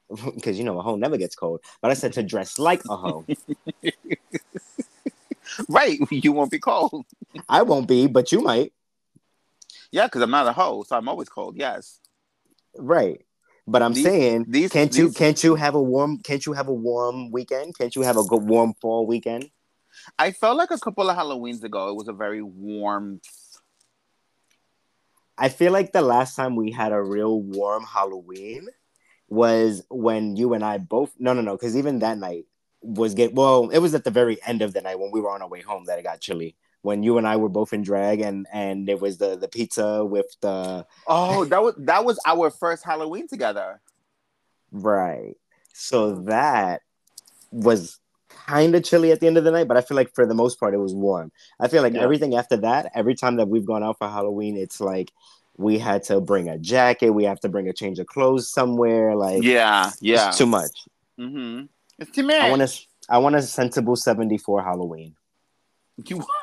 [0.35, 1.61] Because you know a hoe never gets cold.
[1.81, 3.25] But I said to dress like a hoe.
[5.69, 7.05] right, you won't be cold.
[7.49, 8.73] I won't be, but you might.
[9.91, 11.55] Yeah, because I'm not a hoe, so I'm always cold.
[11.57, 11.99] Yes.
[12.77, 13.21] Right.
[13.67, 16.67] But I'm These- saying, these- can't you can't you have a warm can't you have
[16.67, 17.77] a warm weekend?
[17.77, 19.49] Can't you have a good warm fall weekend?
[20.19, 23.21] I felt like a couple of Halloweens ago, it was a very warm.
[25.37, 28.67] I feel like the last time we had a real warm Halloween
[29.27, 32.45] was when you and I both no no no because even that night
[32.81, 35.31] was get well it was at the very end of the night when we were
[35.31, 37.81] on our way home that it got chilly when you and I were both in
[37.81, 42.19] drag and and there was the the pizza with the Oh, that was that was
[42.27, 43.81] our first Halloween together.
[44.71, 45.35] right
[45.73, 46.25] so mm.
[46.27, 46.81] that
[47.51, 50.25] was kind of chilly at the end of the night but I feel like for
[50.25, 52.01] the most part it was warm I feel like Yeah.
[52.01, 55.11] everything after that every time that we've gone out for Halloween it's like
[55.57, 59.15] we had to bring a jacket we have to bring a change of clothes somewhere
[59.15, 60.27] like Yeah, yeah.
[60.29, 60.85] it's too much
[61.19, 61.65] mm-hmm.
[61.97, 62.35] It's too much.
[62.41, 62.81] I want to.
[63.07, 65.15] I want a sensible seventy four Halloween.
[66.05, 66.21] You,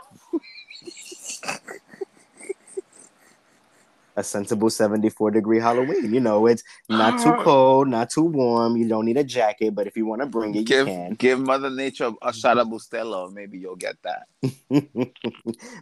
[4.15, 6.13] A sensible seventy four degree Halloween.
[6.13, 8.77] You know, it's not too cold, not too warm.
[8.77, 11.15] You don't need a jacket, but if you want to bring it, give you can.
[11.15, 13.33] give Mother Nature a shot of Bustelo.
[13.33, 14.27] Maybe you'll get that.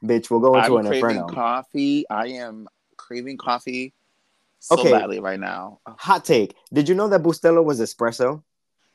[0.04, 1.26] Bitch, we'll go into I'm an craving inferno.
[1.28, 2.04] coffee.
[2.08, 2.68] I am
[3.10, 3.92] craving coffee
[4.60, 4.92] so Okay.
[4.92, 5.80] badly right now.
[5.86, 5.96] Oh.
[5.98, 6.54] Hot take.
[6.72, 8.42] Did you know that Bustelo was espresso?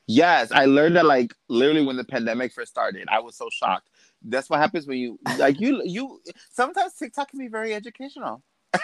[0.06, 3.08] Yes, I learned that like literally when the pandemic first started.
[3.10, 3.90] I was so shocked.
[4.22, 6.20] That's what happens when you like you you
[6.52, 8.42] sometimes TikTok can be very educational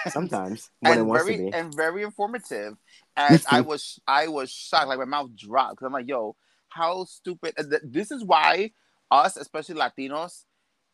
[0.09, 2.77] Sometimes and very and very informative.
[3.17, 6.37] And I was I was shocked, like my mouth dropped because I'm like, yo,
[6.69, 7.55] how stupid!
[7.85, 8.73] This is why
[9.11, 10.45] us, especially Latinos,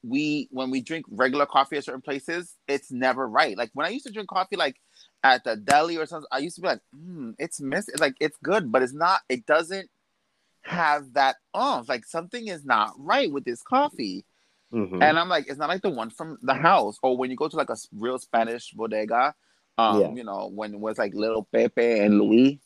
[0.03, 3.57] we when we drink regular coffee at certain places, it's never right.
[3.57, 4.77] Like when I used to drink coffee, like
[5.25, 8.37] at the deli or something, I used to be like, mm, it's miss, like it's
[8.43, 9.21] good, but it's not.
[9.29, 9.91] It doesn't
[10.63, 11.89] have that umph.
[11.89, 14.25] Like something is not right with this coffee.
[14.73, 15.03] Mhm.
[15.03, 16.99] And I'm like, it's not like the one from the house.
[17.03, 19.35] Or when you go to like a real Spanish bodega,
[19.79, 20.13] um, Yeah.
[20.15, 22.61] you know, when it was like little Pepe and Louis,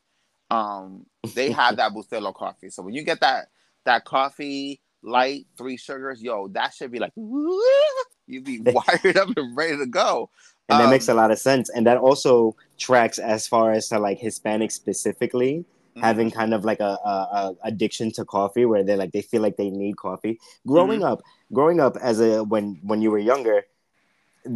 [0.50, 2.70] um, they have that Bustelo coffee.
[2.70, 3.48] So when you get that
[3.84, 7.12] that coffee light, three sugars, yo, that should be like
[8.26, 10.30] you'd be wired up and ready to go.
[10.68, 11.68] and that makes a Um, lot of sense.
[11.70, 15.64] And that also tracks as far as to like Hispanic specifically.
[15.96, 16.00] mhm.
[16.00, 19.42] having kind of like a, a, a addiction to coffee where they're like they feel
[19.42, 21.12] like they need coffee growing Mm-hmm.
[21.12, 21.20] up
[21.52, 23.60] growing up as a when when you were younger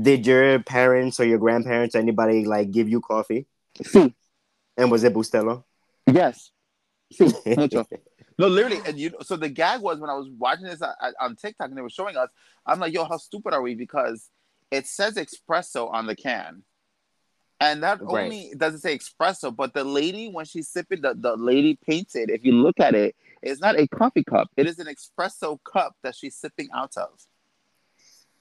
[0.09, 3.45] did your parents or your grandparents or anybody like give you coffee
[3.85, 4.15] Sí,
[4.79, 5.65] and was it bustelo
[6.09, 6.51] yes.
[7.13, 7.85] Sí, mucho.
[8.39, 9.13] No, literally, and you.
[9.23, 11.91] So the gag was when I was watching this on, on TikTok and they were
[11.91, 12.29] showing us.
[12.67, 13.75] I'm like, yo, how stupid are we?
[13.75, 14.29] Because
[14.71, 16.63] it says espresso on the can,
[17.61, 18.25] and that Right.
[18.25, 19.55] only doesn't say espresso.
[19.55, 22.29] But the lady, when she's sipping, the the lady painted.
[22.31, 24.51] If you look at it, it's not a coffee cup.
[24.57, 27.09] It is an espresso cup that she's sipping out of.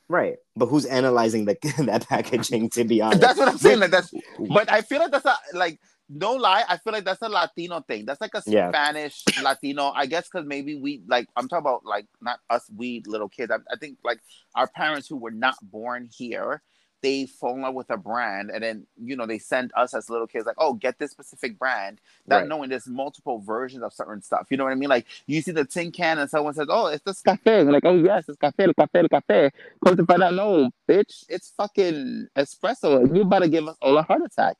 [0.07, 3.79] right but who's analyzing the that packaging to be honest That's what I'm saying.
[3.79, 4.13] Like that's,
[4.49, 5.79] but I feel like that's a like
[6.09, 6.63] no lie.
[6.67, 8.05] I feel like that's a Latino thing.
[8.05, 8.69] That's like a Yeah.
[8.69, 9.91] Spanish Latino.
[9.95, 13.51] I guess because maybe we like I'm talking about like not us we little kids.
[13.51, 14.19] I, I think like
[14.55, 16.61] our parents who were not born here.
[17.01, 20.09] They fall in love with a brand, and then you know they send us as
[20.09, 22.47] little kids like, "Oh, get this specific brand." Not Right.
[22.47, 24.47] knowing there's multiple versions of certain stuff.
[24.49, 24.89] You know what I mean?
[24.89, 27.85] Like you see the tin can, and someone says, "Oh, it's this cafe." And like,
[27.85, 29.51] "Oh yes, it's cafe, el cafe, el cafe."
[29.85, 33.13] Come to find out, no, bitch, it's fucking espresso.
[33.15, 34.55] You about to give us all a heart attack.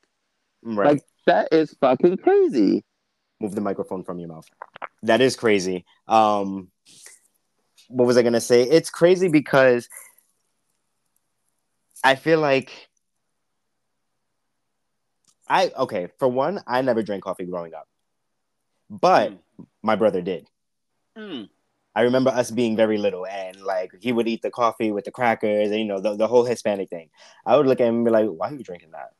[0.62, 2.84] right Like that is fucking crazy.
[3.40, 4.48] move the microphone from your mouth.
[5.02, 5.84] That is crazy.
[6.08, 6.70] Um
[7.88, 8.62] what was i gonna say?
[8.62, 9.88] It's crazy because
[12.04, 12.88] i feel like
[15.48, 17.88] i okay for one i never drank coffee growing up
[18.90, 19.32] but
[19.82, 20.46] my brother did.
[21.16, 21.48] Mm.
[21.94, 25.10] i remember us being very little and like he would eat the coffee with the
[25.10, 27.08] crackers and you know the, the whole hispanic thing.
[27.46, 29.12] I would look at him and be like why are you drinking that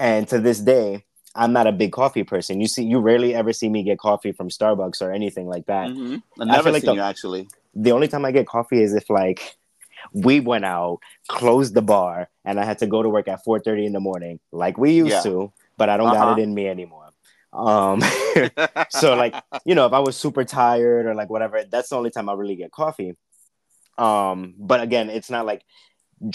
[0.00, 1.04] and to this day
[1.36, 4.32] i'm not a big coffee person you see you rarely ever see me get coffee
[4.32, 6.22] from starbucks or anything like that Mhm.
[6.40, 7.48] I've never like seen the- you actually.
[7.74, 9.40] the only time I get coffee is if like
[10.12, 13.84] we went out, closed the bar, and I had to go to work at 4:30
[13.84, 15.22] in the morning, like we used Yeah.
[15.30, 16.24] to, but I don't Uh-huh.
[16.24, 17.08] got it in me anymore.
[17.52, 18.00] Um
[19.00, 19.34] so like,
[19.66, 22.32] you know, if I was super tired or like whatever, that's the only time I
[22.32, 23.12] really get coffee.
[23.98, 25.62] Um, but again, it's not like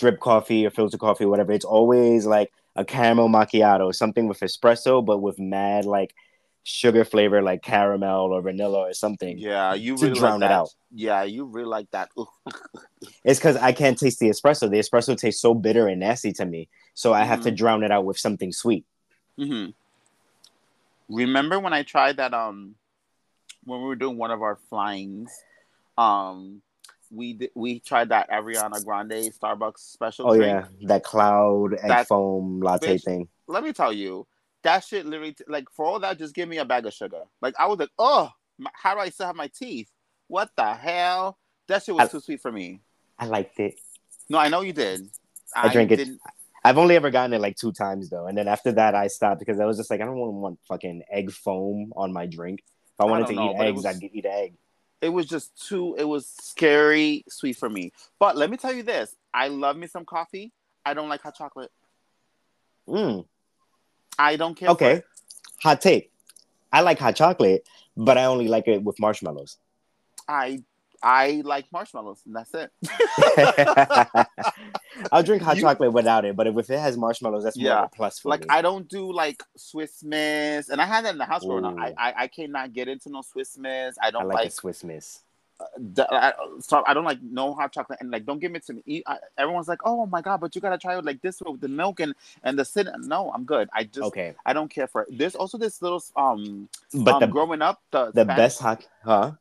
[0.01, 1.51] drip coffee or filter coffee, whatever.
[1.51, 6.13] It's always like a caramel macchiato, something with espresso, but with mad like
[6.63, 9.37] sugar flavor, like caramel or vanilla or something.
[9.39, 10.69] Yeah, you to really drown like it out.
[10.91, 12.09] Yeah, you really like that.
[13.23, 14.69] It's because I can't taste the espresso.
[14.69, 17.55] The espresso tastes so bitter and nasty to me, so I have to Mm-hmm.
[17.55, 18.85] drown it out with something sweet.
[19.37, 19.67] hmm
[21.09, 22.33] Remember when I tried that?
[22.33, 22.75] Um,
[23.63, 25.29] when we were doing one of our flyings,
[25.97, 26.61] um,
[27.11, 30.29] we did, we tried that Ariana Grande Starbucks special.
[30.29, 30.65] Oh drink.
[30.79, 33.03] yeah, that cloud egg That- foam latte bitch.
[33.03, 33.27] thing.
[33.47, 34.27] Let me tell you,
[34.63, 37.23] that shit literally like for all that, just give me a bag of sugar.
[37.41, 39.89] Like I was like, oh, my, how do I still have my teeth?
[40.27, 41.37] What the hell?
[41.67, 42.81] That shit was I- too sweet for me.
[43.19, 43.79] I liked it.
[44.29, 45.09] No, I know you did.
[45.55, 46.09] I drank it.
[46.63, 49.39] I've only ever gotten it like two times though, and then after that I stopped
[49.39, 52.63] because I was just like, I don't want, want fucking egg foam on my drink.
[52.65, 54.53] If I I wanted don't to know, eat eggs, was- I'd eat egg.
[55.05, 57.91] It was just too it was scary sweet for me.
[58.19, 60.51] But let me tell you this i love me some coffee.
[60.85, 61.71] I don't like hot chocolate.
[62.87, 63.25] Mm,
[64.19, 65.01] i don't care okay,
[65.61, 66.11] hot take.
[66.73, 69.57] I like hot chocolate, but I only like it with marshmallows.
[70.27, 70.61] i
[71.05, 72.71] i like marshmallows and that's it
[75.11, 77.79] I'll drink hot You- chocolate without it, but if it has marshmallows, that's more Yeah.
[77.83, 78.47] of a plus for like me.
[78.49, 81.75] i don't do like swiss miss and i had that in the house growing up
[81.77, 84.51] I, I i cannot get into no swiss miss i I don't like, like, a
[84.51, 85.19] Swiss Miss.
[85.77, 88.73] the- I, so i don't like no hot chocolate and like don't give it to
[88.73, 91.41] me Eat- I, everyone's like oh my god but you gotta try it like this
[91.45, 92.13] with the milk and
[92.43, 95.35] and the cinnamon no i'm good i just Okay, i don't care for it there's
[95.35, 99.31] also this little um but um, the growing up the the Spanish- best hot, huh?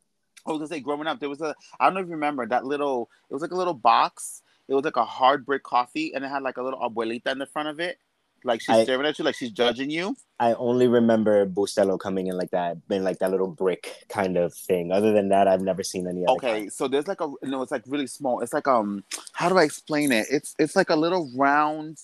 [0.46, 2.46] I was gonna say, growing up, there was a I don't know if you remember
[2.46, 3.10] that little.
[3.30, 4.42] It was like a little box.
[4.68, 7.38] It was like a hard brick coffee, and it had like a little abuelita in
[7.38, 7.98] the front of it,
[8.44, 10.16] like she's I- staring at you, like she's judging you.
[10.38, 14.52] I only remember Bustelo coming in like that, in like that little brick kind of
[14.52, 14.92] thing.
[14.92, 16.36] Other than that, I've never seen any other.
[16.36, 16.72] Okay, kind.
[16.72, 18.40] so there's like a no, it's like really small.
[18.40, 20.26] It's like um, how do I explain it?
[20.30, 21.98] It's it's like a little round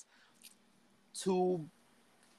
[1.15, 1.69] tube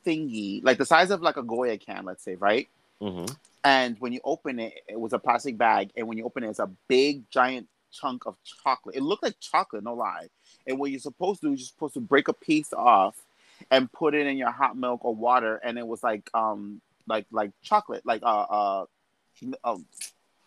[0.05, 2.67] thingy, like the size of like a Goya can, let's say, right?
[3.01, 3.35] Mhm.
[3.63, 5.91] And when you open it, it was a plastic bag.
[5.95, 8.95] And when you open it, it's a big, giant chunk of chocolate.
[8.95, 10.29] It looked like chocolate, no lie.
[10.65, 13.15] And what you're supposed to do is you're supposed to break a piece off
[13.69, 15.57] and put it in your hot milk or water.
[15.57, 18.85] And it was like, um, like, like chocolate, like, uh, uh,
[19.63, 19.85] um,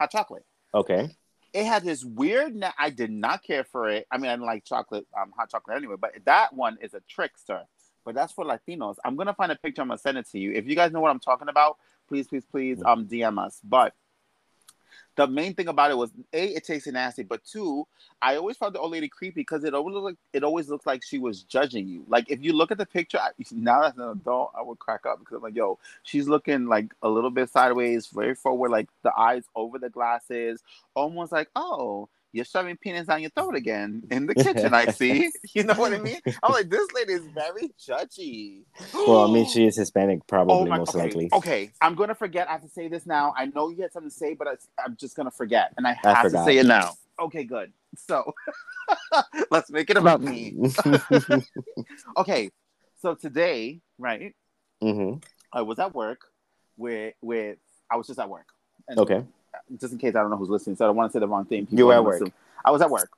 [0.00, 0.44] hot chocolate.
[0.72, 1.10] Okay.
[1.52, 2.56] It had this weird.
[2.56, 4.06] Na- I did not care for it.
[4.10, 5.96] I mean, I didn't like chocolate, um, hot chocolate anyway.
[6.00, 7.62] But that one is a trickster.
[8.04, 8.96] But that's for Latinos.
[9.04, 9.80] I'm gonna find a picture.
[9.80, 10.52] I'm gonna send it to you.
[10.52, 13.60] If you guys know what I'm talking about, please, please, please, um, DM us.
[13.62, 13.94] But
[15.16, 17.86] the main thing about it was a, it tasted nasty, but two,
[18.20, 20.86] I always found the old lady creepy because it always looked like it always looked
[20.86, 22.04] like she was judging you.
[22.08, 25.06] Like if you look at the picture I, now as an adult, I would crack
[25.06, 28.88] up because I'm like, yo, she's looking like a little bit sideways, very forward, like
[29.02, 30.62] the eyes over the glasses,
[30.94, 34.74] almost like, oh, you're shoving penis down your throat again in the kitchen.
[34.74, 35.30] I see.
[35.54, 36.18] You know what I mean?
[36.42, 38.64] I'm like, this lady is very judgy.
[39.06, 41.08] Well, I mean, she is Hispanic, probably most Oh okay.
[41.08, 41.30] likely.
[41.32, 42.48] Okay, I'm gonna forget.
[42.48, 43.32] I have to say this now.
[43.36, 45.96] I know you had something to say, but I, I'm just gonna forget, and I
[46.04, 46.96] I have to say it now.
[47.20, 47.72] Okay, good.
[47.96, 48.34] So
[49.50, 50.56] let's make it about me.
[52.16, 52.50] Okay,
[53.00, 54.34] so today, right?
[54.80, 55.14] hmm
[55.52, 56.20] I was at work
[56.76, 57.58] with with
[57.90, 58.46] I was just at work.
[58.88, 59.24] And Okay.
[59.80, 61.28] Just in case I don't know who's listening, so I don't want to say the
[61.28, 61.66] wrong thing.
[61.70, 62.16] You were at work.
[62.16, 62.32] assume-
[62.64, 63.10] I was at work,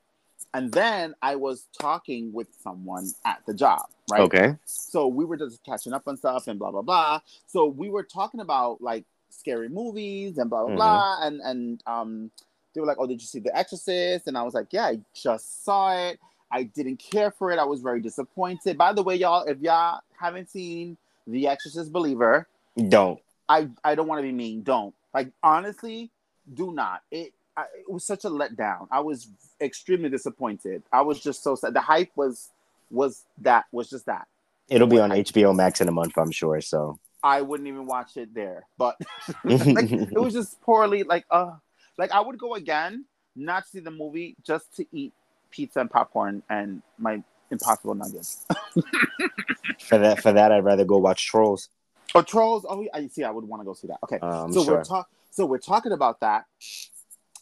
[0.54, 3.82] and then I was talking with someone at the job.
[4.10, 4.22] Right.
[4.22, 4.56] Okay.
[4.64, 7.20] So we were just catching up on stuff and blah blah blah.
[7.46, 10.76] So we were talking about like scary movies and blah blah Mhm.
[10.76, 11.18] blah.
[11.22, 12.30] And and um
[12.74, 14.26] they were like, Oh, did you see The Exorcist?
[14.28, 16.18] And I was like, Yeah, I just saw it.
[16.50, 17.58] I didn't care for it.
[17.58, 18.78] I was very disappointed.
[18.78, 20.96] By the way, y'all, if y'all haven't seen
[21.26, 22.46] The Exorcist Believer,
[22.88, 23.20] Don't.
[23.48, 24.62] I I don't want to be mean.
[24.62, 24.94] Don't.
[25.14, 26.10] Like honestly,
[26.52, 27.02] do not.
[27.10, 28.86] It I, it was such a letdown.
[28.90, 29.28] I was
[29.60, 30.82] extremely disappointed.
[30.92, 31.74] I was just so sad.
[31.74, 32.50] The hype was
[32.90, 34.26] was that was just that.
[34.68, 36.60] It'll be on I- HBO Max in a month, I'm sure.
[36.60, 36.98] So.
[37.22, 38.64] I wouldn't even watch it there.
[38.78, 39.00] But
[39.44, 41.52] like it was just poorly like uh
[41.98, 45.12] like I would go again, not to see the movie, just to eat
[45.50, 48.46] pizza and popcorn and my impossible nuggets.
[49.80, 51.70] for that, for that, I'd rather go watch Trolls.
[52.14, 52.64] Or trolls.
[52.68, 53.98] Oh I see I would want to go see that.
[54.04, 54.18] Okay.
[54.22, 54.74] I'm so sure.
[54.76, 56.46] we're talk so we're talking about that.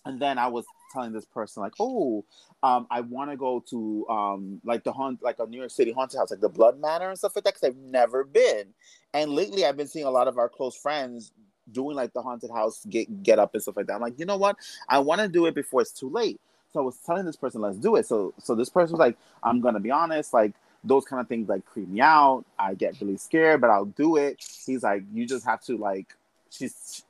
[0.05, 2.24] And then I was telling this person like, oh,
[2.62, 5.92] um, I want to go to um, like the haunt, like a New York City
[5.92, 8.74] haunted house, like the Blood Manor and stuff like that, because I've never been.
[9.14, 11.30] And lately, I've been seeing a lot of our close friends
[11.70, 13.95] doing like the haunted house get get up and stuff like that.
[13.95, 14.57] I'm like, you know what?
[14.88, 16.40] I want to do it before it's too late.
[16.72, 18.07] So I was telling this person, let's do it.
[18.07, 21.49] So so this person was like, I'm gonna be honest, like those kind of things
[21.49, 22.45] like creep me out.
[22.59, 24.45] I get really scared, but I'll do it.
[24.66, 26.14] He's like, you just have to like,
[26.51, 27.05] she's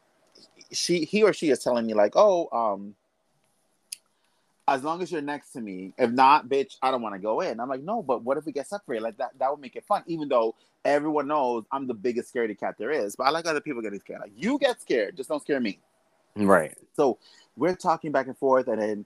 [0.73, 2.95] she he or she is telling me like, oh, um,
[4.67, 5.93] as long as you're next to me.
[5.99, 7.61] If not, bitch, I don't want to go in.
[7.61, 9.03] I'm like, no, but what if we get separated?
[9.03, 10.03] Like that, that would make it fun.
[10.07, 10.55] Even though
[10.85, 14.01] everyone knows I'm the biggest scaredy cat there is, but I like other people getting
[14.01, 14.21] scared.
[14.21, 15.79] Like you get scared, just don't scare me.
[16.37, 16.77] Right.
[16.95, 17.19] So
[17.57, 19.05] we're talking back and forth, and then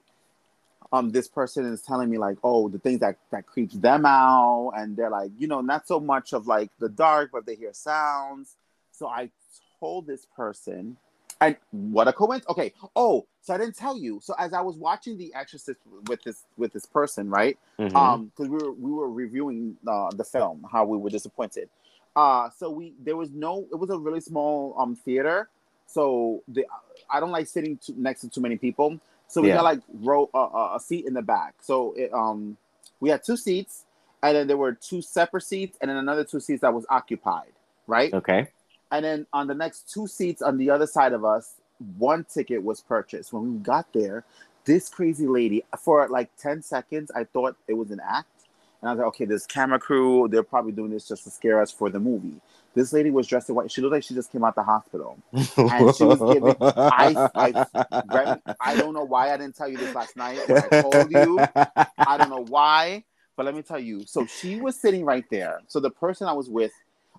[0.91, 4.73] um this person is telling me like, oh, the things that that creeps them out,
[4.77, 7.73] and they're like, you know, not so much of like the dark, but they hear
[7.73, 8.55] sounds.
[8.91, 9.29] So I
[9.79, 10.97] told this person
[11.41, 12.49] and what a coincidence.
[12.49, 12.73] Okay.
[12.95, 14.19] Oh, so I didn't tell you.
[14.21, 17.57] So as I was watching The Exorcist with this with this person, right?
[17.79, 17.95] Mhm.
[17.95, 21.69] Um, because we were we were reviewing uh, the film, how we were disappointed.
[22.15, 23.65] Uh, so we there was no.
[23.71, 25.49] It was a really small um theater.
[25.87, 26.65] So the
[27.09, 28.99] I don't like sitting too, next to too many people.
[29.27, 29.55] So we Yeah.
[29.55, 31.55] got like row uh, uh, a seat in the back.
[31.61, 32.57] So it, um
[32.99, 33.85] we had two seats,
[34.21, 37.53] and then there were two separate seats, and then another two seats that was occupied.
[37.87, 38.13] Right.
[38.13, 38.49] okay.
[38.91, 41.55] And then on the next two seats on the other side of us,
[41.97, 43.31] one ticket was purchased.
[43.31, 44.23] When we got there,
[44.65, 48.27] this crazy lady, for like 10 seconds, I thought it was an act.
[48.81, 51.61] And I was like, okay, this camera crew, they're probably doing this just to scare
[51.61, 52.35] us for the movie.
[52.75, 53.71] This lady was dressed in white.
[53.71, 55.17] She looked like she just came out the hospital.
[55.33, 59.93] And she was giving- I- I- I don't know why I didn't tell you this
[59.93, 60.39] last night.
[60.47, 61.39] When I told you,
[61.97, 63.03] I don't know why,
[63.35, 64.05] but let me tell you.
[64.05, 65.59] So she was sitting right there.
[65.67, 66.71] So the person I was with,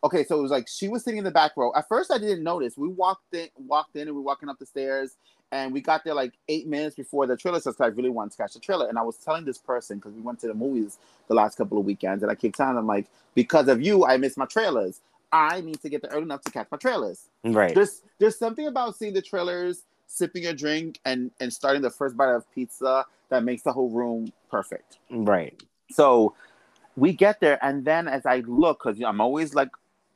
[0.04, 1.72] okay, so it was like she was sitting in the back row.
[1.74, 2.76] At first, I didn't notice.
[2.76, 5.16] We walked in, walked in, and we were walking up the stairs,
[5.52, 7.80] and we got there like eight minutes before the trailer starts.
[7.80, 10.20] I really wanted to catch the trailer, and I was telling this person because we
[10.20, 10.98] went to the movies
[11.28, 14.16] the last couple of weekends, and I keep telling them like, because of you, I
[14.16, 15.00] missed my trailers.
[15.32, 17.74] I need to get there early enough to catch my trailers right.
[17.74, 22.16] there's there's something about seeing the trailers, sipping a drink, and and starting the first
[22.16, 24.98] bite of pizza that makes the whole room perfect.
[25.10, 25.60] Right.
[25.90, 26.34] So
[26.96, 29.70] we get there, and then as I look, because I'm always like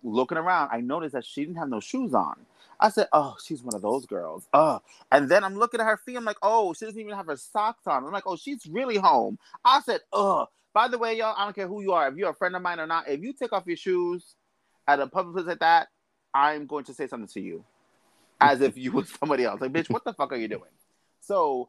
[0.04, 2.36] looking around, I noticed that she didn't have no shoes on.
[2.78, 4.80] I said, "Oh, she's one of those girls." Oh,
[5.10, 6.16] and then I'm looking at her feet.
[6.16, 8.96] I'm like, "Oh, she doesn't even have her socks on." I'm like, "Oh, she's really
[8.96, 12.16] home." I said, "Oh." By the way, y'all, I don't care who you are, if
[12.16, 14.34] you're a friend of mine or not, if you take off your shoes
[14.88, 15.86] at a public place like that,
[16.34, 17.64] I'm going to say something to you,
[18.40, 19.60] as if you was somebody else.
[19.60, 20.62] Like, bitch, what the fuck are you doing?
[21.20, 21.68] So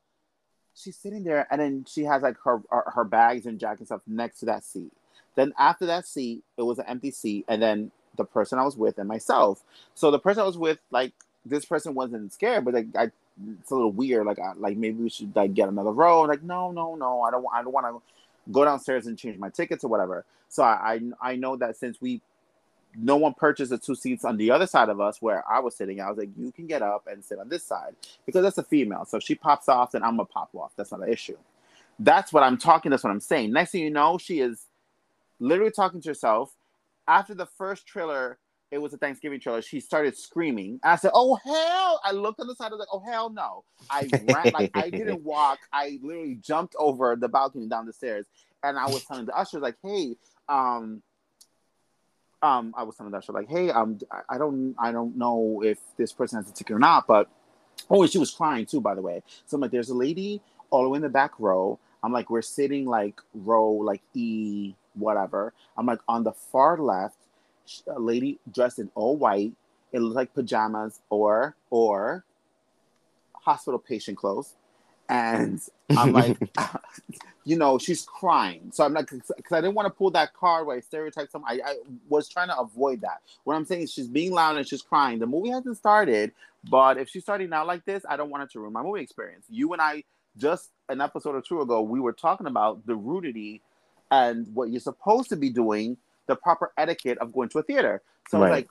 [0.73, 3.87] she's sitting there, and then she has like her her, her bags and jacket and
[3.87, 4.91] stuff next to that seat.
[5.35, 8.77] Then after that seat, it was an empty seat, and then the person I was
[8.77, 9.63] with and myself.
[9.93, 11.13] So the person I was with, like
[11.45, 13.11] this person wasn't scared, but like I,
[13.59, 14.25] it's a little weird.
[14.25, 16.21] Like I, like maybe we should like get another row.
[16.23, 17.45] Like no, no, no, I don't.
[17.53, 18.01] I don't want to
[18.51, 20.25] go downstairs and change my tickets or whatever.
[20.49, 22.21] So I, I I know that since we
[22.97, 25.75] no one purchased the two seats on the other side of us where I was
[25.75, 25.99] sitting.
[25.99, 27.95] I was like, you can get up and sit on this side
[28.25, 29.05] because that's a female.
[29.05, 30.71] So if she pops off, then I'm gonna pop off.
[30.75, 31.37] That's not an issue.
[31.99, 32.91] That's what I'm talking.
[32.91, 33.51] That's what I'm saying.
[33.51, 34.65] Next thing you know, she is
[35.39, 36.53] literally talking to herself.
[37.07, 38.37] After the first trailer,
[38.71, 39.61] it was a Thanksgiving trailer.
[39.61, 40.79] She started screaming.
[40.83, 42.67] I said, "Oh hell!" I looked on the side.
[42.67, 45.59] I was like, "Oh hell no!" I ran like I didn't walk.
[45.71, 48.25] I literally jumped over the balcony down the stairs,
[48.63, 50.15] and I was telling the ushers like, "Hey,
[50.49, 51.01] um."
[52.41, 55.63] Um, I was telling the usher like, "Hey, um, I- I don't, I don't know
[55.63, 57.27] if this person has a ticket or not, but
[57.89, 59.23] oh, and she was crying too, by the way.
[59.47, 61.79] So I'm like, there's a lady all the way in the back row.
[62.03, 65.53] I'm like, we're sitting like row like E whatever.
[65.77, 67.17] I'm like on the far left,
[67.87, 69.53] a lady dressed in all white.
[69.91, 72.23] It looks like pajamas or or
[73.33, 74.53] hospital patient clothes.
[75.07, 75.61] And
[75.95, 76.37] I'm like,
[77.45, 78.71] you know, she's crying.
[78.73, 81.43] So I'm like, because I didn't want to pull that card where I stereotype some.
[81.45, 81.75] I, I
[82.09, 83.21] was trying to avoid that.
[83.43, 85.19] What I'm saying is she's being loud and she's crying.
[85.19, 86.31] The movie hasn't started,
[86.69, 89.01] but if she's starting out like this, I don't want it to ruin my movie
[89.01, 89.45] experience.
[89.49, 90.03] You and I,
[90.37, 93.61] just an episode or two ago, we were talking about the rudity
[94.11, 95.97] and what you're supposed to be doing,
[96.27, 98.01] the proper etiquette of going to a theater.
[98.29, 98.51] So I was Right.
[98.51, 98.69] like,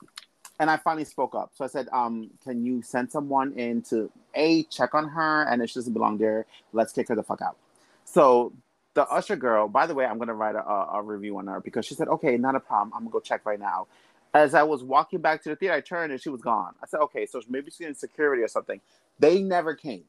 [0.59, 1.51] and I finally spoke up.
[1.53, 5.61] So I said, um, can you send someone in to A, check on her, and
[5.61, 7.57] if she doesn't belong there, let's kick her the fuck out.
[8.05, 8.53] So
[8.93, 11.85] the usher girl, by the way, I'm gonna write a, a, review on her because
[11.85, 12.93] she said, okay, not a problem.
[12.95, 13.87] I'm gonna go check right now.
[14.33, 16.73] As I was walking back to the theater, I turned and she was gone.
[16.81, 18.81] I said, okay, so maybe she's in security or something.
[19.19, 20.05] They never came.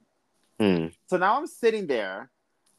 [0.58, 0.86] Hmm.
[1.08, 2.30] So now I'm sitting there,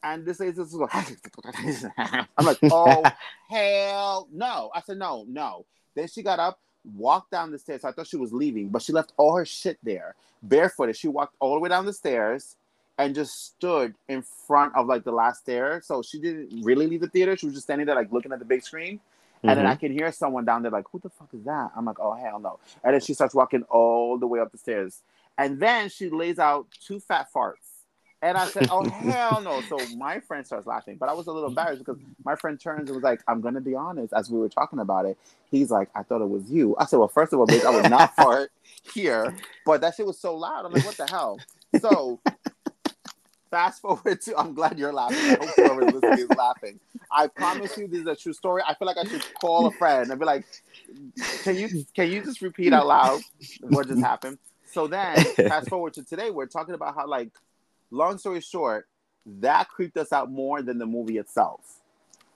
[0.02, 3.02] and this lady's just going, I'm like, oh
[3.48, 4.70] hell no!
[4.74, 5.64] I said no, no.
[5.94, 6.60] Then she got up,
[6.96, 7.84] walked down the stairs.
[7.84, 10.96] I thought she was leaving, but she left all her shit there, barefooted.
[10.96, 12.56] She walked all the way down the stairs
[12.98, 15.80] and just stood in front of like the last stair.
[15.84, 17.36] So she didn't really leave the theater.
[17.36, 19.00] She was just standing there, like looking at the big screen.
[19.44, 19.80] And then I mm-hmm.
[19.80, 21.70] can hear someone down there, like, who the fuck is that?
[21.76, 22.58] I'm like, oh, hell no.
[22.82, 25.02] And then she starts walking all the way up the stairs.
[25.36, 27.67] And then she lays out two fat farts.
[28.20, 29.60] And I said, oh, hell no.
[29.62, 30.96] So my friend starts laughing.
[30.96, 33.54] But I was a little embarrassed because my friend turns and was like, I'm going
[33.54, 35.16] to be honest, as we were talking about it.
[35.50, 36.76] He's like, I thought it was you.
[36.78, 38.50] I said, well, first of all, bitch, I would not fart
[38.92, 39.36] here.
[39.64, 40.66] But that shit was so loud.
[40.66, 41.38] I'm like, what the hell?
[41.80, 42.20] So
[43.50, 44.36] fast forward to.
[44.36, 45.18] I'm glad you're laughing.
[45.18, 46.80] I hope whoever's listening is laughing.
[47.10, 48.62] I promise you, this is a true story.
[48.66, 50.44] I feel like I should call a friend and be like,
[51.42, 53.20] "Can you can you just repeat out loud
[53.62, 54.38] what just happened?"
[54.70, 57.30] So then, fast forward to today, we're talking about how, like,
[57.90, 58.88] long story short,
[59.26, 61.60] that creeped us out more than the movie itself.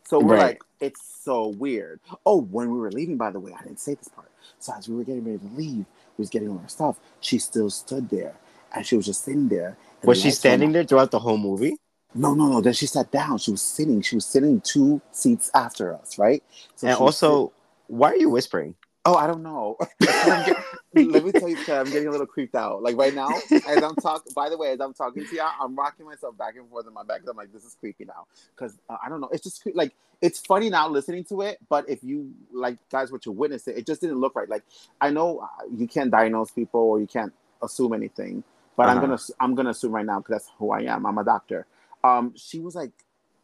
[0.05, 0.39] So we're Right.
[0.39, 2.01] like, it's so weird.
[2.27, 4.31] Oh, when we were leaving, by the way, I didn't say this part.
[4.59, 5.87] So as we were getting ready to leave,
[6.19, 6.99] we was getting all our stuff.
[7.21, 8.35] She still stood there,
[8.75, 9.77] and she was just sitting there.
[10.05, 11.77] Was the she standing there throughout the whole movie?
[12.15, 12.61] No, no, no.
[12.61, 13.39] Then she sat down.
[13.39, 14.03] She was sitting.
[14.03, 16.43] She was sitting two seats after us, right?
[16.75, 17.53] So and also,
[17.87, 18.75] why are you whispering?
[19.05, 19.77] Oh, I don't know.
[20.45, 20.59] Get-
[20.95, 22.83] let me tell you, I'm getting a little creeped out.
[22.83, 24.33] Like right now, as I'm talking.
[24.35, 26.93] By the way, as I'm talking to y'all, I'm rocking myself back and forth in
[26.93, 27.23] my back.
[27.29, 29.29] I'm like, this is creepy now, because uh, I don't know.
[29.33, 33.19] It's just like it's funny now listening to it, but if you like guys were
[33.21, 34.49] to witness it, it just didn't look right.
[34.49, 34.65] Like
[35.01, 37.33] I know uh, you can't diagnose people or you can't
[37.63, 38.45] assume anything,
[38.77, 39.01] but I'm Uh-huh.
[39.01, 41.07] gonna I'm gonna assume right now because that's who I am.
[41.07, 41.67] I'm a doctor.
[42.05, 42.93] Um, she was like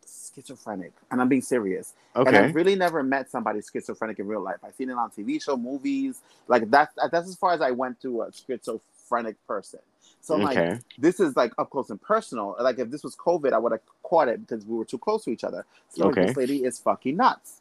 [0.09, 1.95] schizophrenic, and I'm being serious.
[2.17, 2.29] Okay.
[2.29, 4.57] And I've really never met somebody schizophrenic in real life.
[4.65, 6.21] I've seen it on TV show, movies.
[6.47, 9.81] Like that's that's as far as I went to a schizophrenic person.
[10.21, 12.57] So I'm like, this is like up close and personal.
[12.61, 15.25] Like if this was COVID, I would have caught it because we were too close
[15.25, 15.65] to each other.
[15.89, 17.61] So like, this lady is fucking nuts.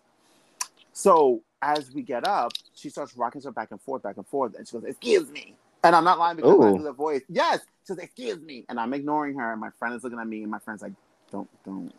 [0.91, 4.55] So as we get up, she starts rocking herself back and forth, back and forth,
[4.55, 6.77] and she goes, "Excuse me." And I'm not lying because I Ooh.
[6.77, 7.21] do the voice.
[7.29, 9.51] Yes, she says, "Excuse me," and I'm ignoring her.
[9.51, 10.93] And my friend is looking at me, and my friend's like,
[11.31, 11.93] "Don't, don't.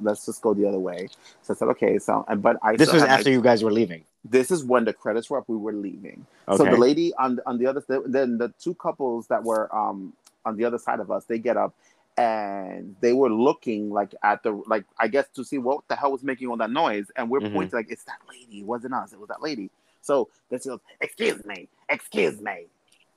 [0.00, 1.08] Let's just go the other way."
[1.42, 3.62] So I said, "Okay." So, and- but I This was had my- after you guys
[3.64, 4.04] were leaving.
[4.24, 5.44] this is when the credits were up.
[5.48, 6.26] We were leaving.
[6.48, 6.56] Okay.
[6.58, 10.12] So the lady on on the other then the two couples that were um
[10.44, 11.74] on the other side of us, they get up
[12.16, 16.12] and they were looking like at the like I guess to see what the hell
[16.12, 17.52] was making all that noise, and we're Mhm.
[17.54, 18.60] pointing like it's that lady.
[18.60, 19.12] It wasn't us.
[19.12, 19.70] It was that lady.
[20.02, 22.66] So then she goes, "Excuse me, excuse me."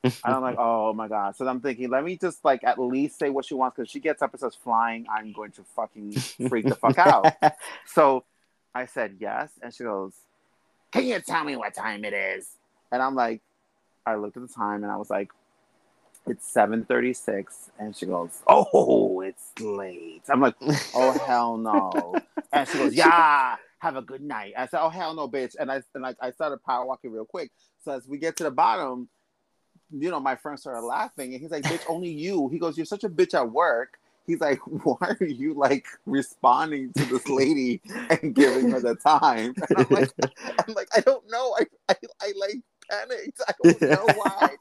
[0.03, 1.35] And I'm like, oh my god.
[1.35, 3.99] So I'm thinking, let me just like at least say what she wants because she
[3.99, 5.05] gets up and says flying.
[5.09, 6.13] I'm going to fucking
[6.49, 7.33] freak the fuck out.
[7.85, 8.23] So
[8.73, 10.13] I said yes, and she goes,
[10.91, 12.49] "Can you tell me what time it is?"
[12.91, 13.41] And I'm like,
[14.05, 15.31] I looked at the time and I was like,
[16.25, 20.55] "It's 7:36," and she goes, "Oh, it's late." I'm like,
[20.93, 25.13] "Oh hell no!" And she goes, "Yeah, have a good night." I said, "Oh hell
[25.15, 27.51] no, bitch!" And I and like I started power walking real quick.
[27.83, 29.09] So as we get to the bottom,
[29.99, 32.85] you know, my friend started laughing, and he's like, "Bitch, only you." He goes, "You're
[32.85, 37.81] such a bitch at work." He's like, "Why are you like responding to this lady
[38.09, 40.11] and giving her the time?" And I'm like,
[40.67, 41.55] "I'm like, I don't know.
[41.59, 43.41] I I, I like panicked.
[43.47, 44.55] I don't know why."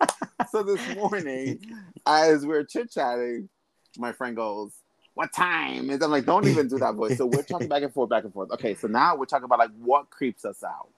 [0.50, 1.60] so this morning,
[2.06, 3.48] as we're chit chatting,
[3.96, 4.72] my friend goes,
[5.14, 7.92] "What time?" And I'm like, "Don't even do that voice." So we're talking back and
[7.92, 8.50] forth, back and forth.
[8.52, 10.88] Okay, so now we're talking about like what creeps us out.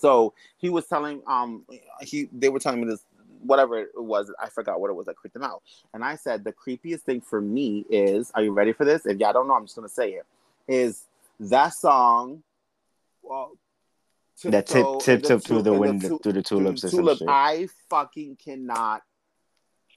[0.00, 1.64] So he was telling, um,
[2.00, 3.04] he they were telling me this,
[3.42, 5.62] whatever it was, I forgot what it was that creeped them out.
[5.94, 9.06] And I said the creepiest thing for me is, are you ready for this?
[9.06, 10.26] If y'all don't know, I'm just gonna say it.
[10.68, 11.04] Is
[11.40, 12.42] that song?
[13.22, 13.52] Well,
[14.44, 17.20] that tip tip tip through the tu- through the tulips tulip.
[17.28, 19.02] I fucking cannot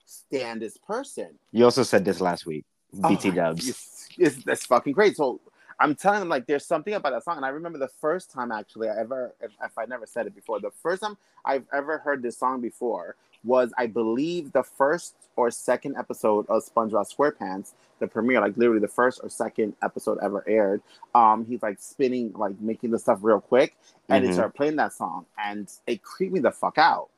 [0.05, 1.29] stand this person.
[1.51, 2.65] You also said this last week.
[3.07, 3.69] BT Oh Dubs.
[3.69, 5.15] It's, it's, that's fucking great.
[5.15, 5.39] So
[5.79, 8.51] I'm telling them like there's something about that song, and I remember the first time
[8.51, 11.97] actually I ever, if, if I never said it before, the first time I've ever
[11.97, 17.73] heard this song before was I believe the first or second episode of SpongeBob SquarePants,
[17.99, 20.81] the premiere, like literally the first or second episode ever aired.
[21.15, 23.75] Um, he's like spinning, like making the stuff real quick,
[24.09, 24.29] and Mhm.
[24.29, 27.09] it started playing that song, and it creeped me the fuck out.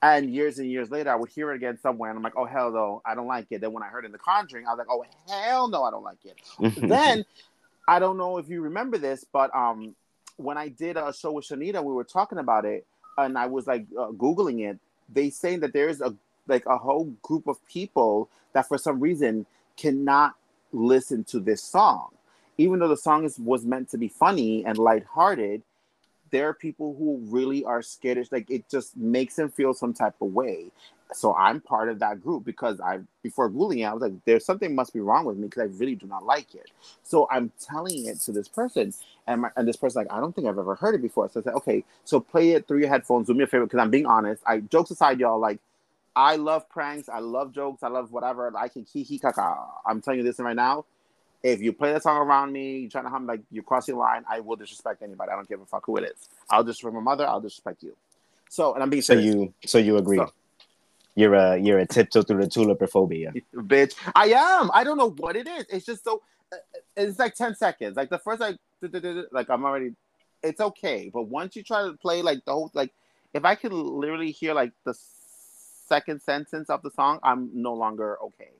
[0.00, 2.44] And years and years later, I would hear it again somewhere, and I'm like, "Oh
[2.44, 4.70] hell no, I don't like it." Then when I heard it in The Conjuring, I
[4.70, 6.40] was like, "Oh hell no, I don't like it."
[6.76, 7.24] then
[7.88, 9.96] I don't know if you remember this, but um,
[10.36, 13.66] when I did a show with Shanita, we were talking about it, and I was
[13.66, 14.78] like uh, googling it.
[15.08, 16.14] They saying that there's a
[16.48, 19.46] like a whole group of people that for some reason
[19.76, 20.34] cannot
[20.72, 22.10] listen to this song,
[22.58, 25.62] even though the song is was meant to be funny and lighthearted.
[26.30, 28.30] There are people who really are skittish.
[28.30, 30.70] Like it just makes them feel some type of way.
[31.12, 34.44] So I'm part of that group because I before googling it, I was like, there's
[34.44, 36.70] something must be wrong with me because I really do not like it.
[37.02, 38.92] So I'm telling it to this person,
[39.26, 41.28] and my, and this person like, I don't think I've ever heard it before.
[41.28, 43.26] So I said, okay, so play it through your headphones.
[43.26, 44.42] Do me a favor because I'm being honest.
[44.46, 45.38] I jokes aside, y'all.
[45.38, 45.60] Like,
[46.14, 47.08] I love pranks.
[47.08, 47.82] I love jokes.
[47.82, 48.52] I love whatever.
[48.56, 49.56] I can kiki kaka.
[49.86, 50.84] I'm telling you this right now.
[51.42, 54.00] If you play that song around me, you're trying to hum like you're crossing the
[54.00, 55.30] line, I will disrespect anybody.
[55.30, 56.28] I don't give a fuck who it is.
[56.50, 57.26] I'll disrespect my mother.
[57.26, 57.94] I'll disrespect you.
[58.50, 60.18] So, and I'm being so you so you agree.
[60.18, 60.32] So-
[61.14, 63.42] you're a you're a tiptoe through the tulipophobia.
[63.54, 63.94] bitch.
[64.14, 64.70] I am.
[64.72, 65.64] I don't know what it is.
[65.68, 66.22] It's just so.
[66.52, 66.56] uh,
[66.96, 67.96] It's like ten seconds.
[67.96, 68.56] Like the first like
[69.32, 69.94] like I'm already.
[70.42, 72.92] It's okay, but once you try to play like the whole like,
[73.34, 74.94] if I can literally hear like the
[75.88, 78.50] second sentence of the song, I'm no longer okay.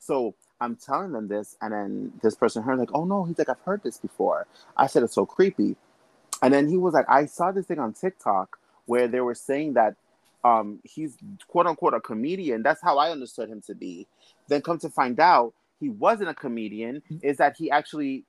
[0.00, 3.48] So I'm telling them this, and then this person heard like, "Oh no," he's like,
[3.48, 4.46] "I've heard this before."
[4.76, 5.76] I said it's so creepy,
[6.42, 9.74] and then he was like, "I saw this thing on TikTok where they were saying
[9.74, 9.96] that
[10.44, 11.16] um, he's
[11.48, 12.62] quote unquote a comedian.
[12.62, 14.06] That's how I understood him to be.
[14.48, 17.02] Then come to find out, he wasn't a comedian.
[17.22, 18.24] Is that he actually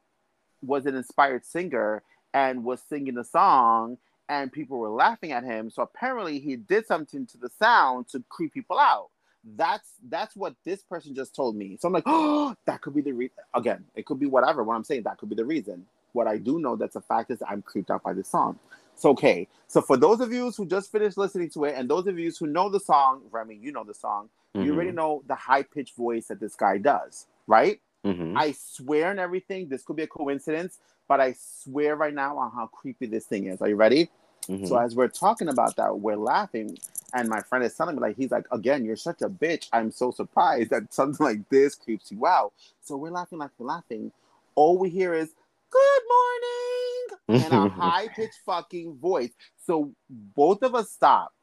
[0.62, 2.04] was an inspired singer
[2.34, 3.98] and was singing the song,
[4.30, 5.70] and people were laughing at him.
[5.70, 9.10] So apparently, he did something to the sound to creep people out.
[9.44, 11.78] That's that's what this person just told me.
[11.80, 13.38] So I'm like, oh, that could be the reason.
[13.54, 14.64] Again, it could be whatever.
[14.64, 15.86] What I'm saying, that could be the reason.
[16.14, 18.60] What I do know that's a fact is I'm creeped out by this song.
[18.96, 19.48] So okay.
[19.68, 22.32] So for those of you who just finished listening to it, and those of you
[22.38, 24.30] who know the song, Remy, you know the song.
[24.56, 24.66] Mm-hmm.
[24.66, 27.80] You already know the high pitched voice that this guy does, right?
[28.06, 28.38] Mm-hmm.
[28.38, 29.70] I swear and everything.
[29.70, 33.48] This could be a coincidence, but I swear right now on how creepy this thing
[33.48, 33.62] is.
[33.62, 34.10] Are you ready?
[34.52, 34.66] Mm-hmm.
[34.66, 36.78] So as we're talking about that, we're laughing,
[37.14, 39.70] and my friend is telling me like he's like, again, you're such a bitch.
[39.72, 42.52] I'm so surprised that something like this creeps you out.
[42.82, 44.12] So we're laughing, laughing, laughing.
[44.56, 45.34] All we hear is
[45.70, 49.32] "Good morning" in a high pitched fucking voice.
[49.66, 51.34] So both of us stop,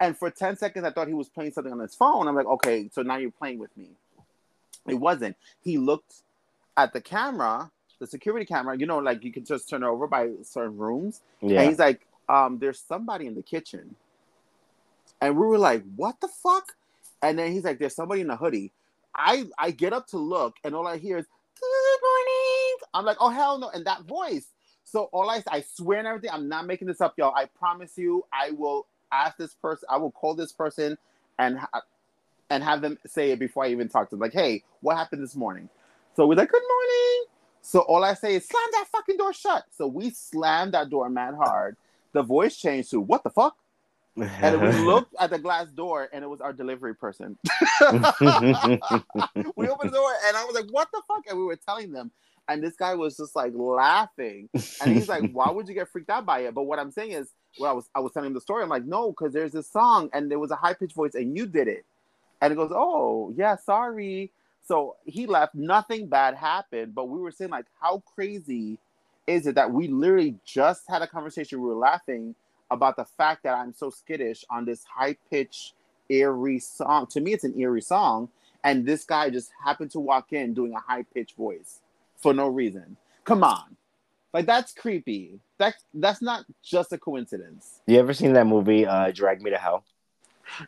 [0.00, 2.26] and for ten seconds, I thought he was playing something on his phone.
[2.26, 3.90] I'm like, okay, so now you're playing with me.
[4.88, 5.36] It wasn't.
[5.62, 6.22] He looked
[6.76, 8.76] at the camera, the security camera.
[8.76, 11.20] You know, like you can just turn it over by certain rooms.
[11.40, 11.60] Yeah.
[11.60, 13.94] And he's like, um, there's somebody in the kitchen.
[15.20, 16.76] And we were like, what the fuck?
[17.22, 18.72] And then he's like, there's somebody in a hoodie.
[19.14, 21.26] I I get up to look, and all I hear is
[21.60, 22.76] good morning.
[22.94, 24.46] I'm like, oh hell no, and that voice.
[24.84, 27.34] So all I I swear and everything, I'm not making this up, y'all.
[27.34, 30.96] I promise you, I will ask this person, I will call this person
[31.38, 31.58] and
[32.50, 34.20] and have them say it before I even talk to them.
[34.20, 35.68] Like, hey, what happened this morning?
[36.14, 37.24] So we're like, good morning.
[37.60, 39.64] So all I say is slam that fucking door shut.
[39.76, 41.76] So we slammed that door mad hard
[42.12, 43.56] the voice changed to what the fuck?
[44.22, 47.38] and we looked at the glass door and it was our delivery person.
[47.44, 47.90] we
[49.68, 51.24] opened the door and I was like, what the fuck?
[51.28, 52.10] And we were telling them.
[52.48, 54.48] And this guy was just like laughing.
[54.82, 56.54] And he's like, why would you get freaked out by it?
[56.54, 57.28] But what I'm saying is,
[57.60, 58.62] well, I was I was telling him the story.
[58.62, 61.36] I'm like, no, because there's this song and there was a high pitched voice and
[61.36, 61.84] you did it.
[62.40, 64.32] And it goes, oh yeah, sorry.
[64.64, 65.54] So he left.
[65.54, 66.94] Nothing bad happened.
[66.94, 68.78] But we were saying like, how crazy
[69.28, 71.60] is it that we literally just had a conversation.
[71.60, 72.34] We were laughing
[72.70, 75.74] about the fact that I'm so skittish on this high pitch,
[76.08, 77.06] eerie song.
[77.08, 78.30] To me, it's an eerie song.
[78.64, 81.80] And this guy just happened to walk in doing a high pitched voice
[82.16, 82.96] for no reason.
[83.24, 83.76] Come on.
[84.32, 85.40] Like that's creepy.
[85.58, 87.80] That's that's not just a coincidence.
[87.86, 89.84] You ever seen that movie, uh, Drag Me to Hell?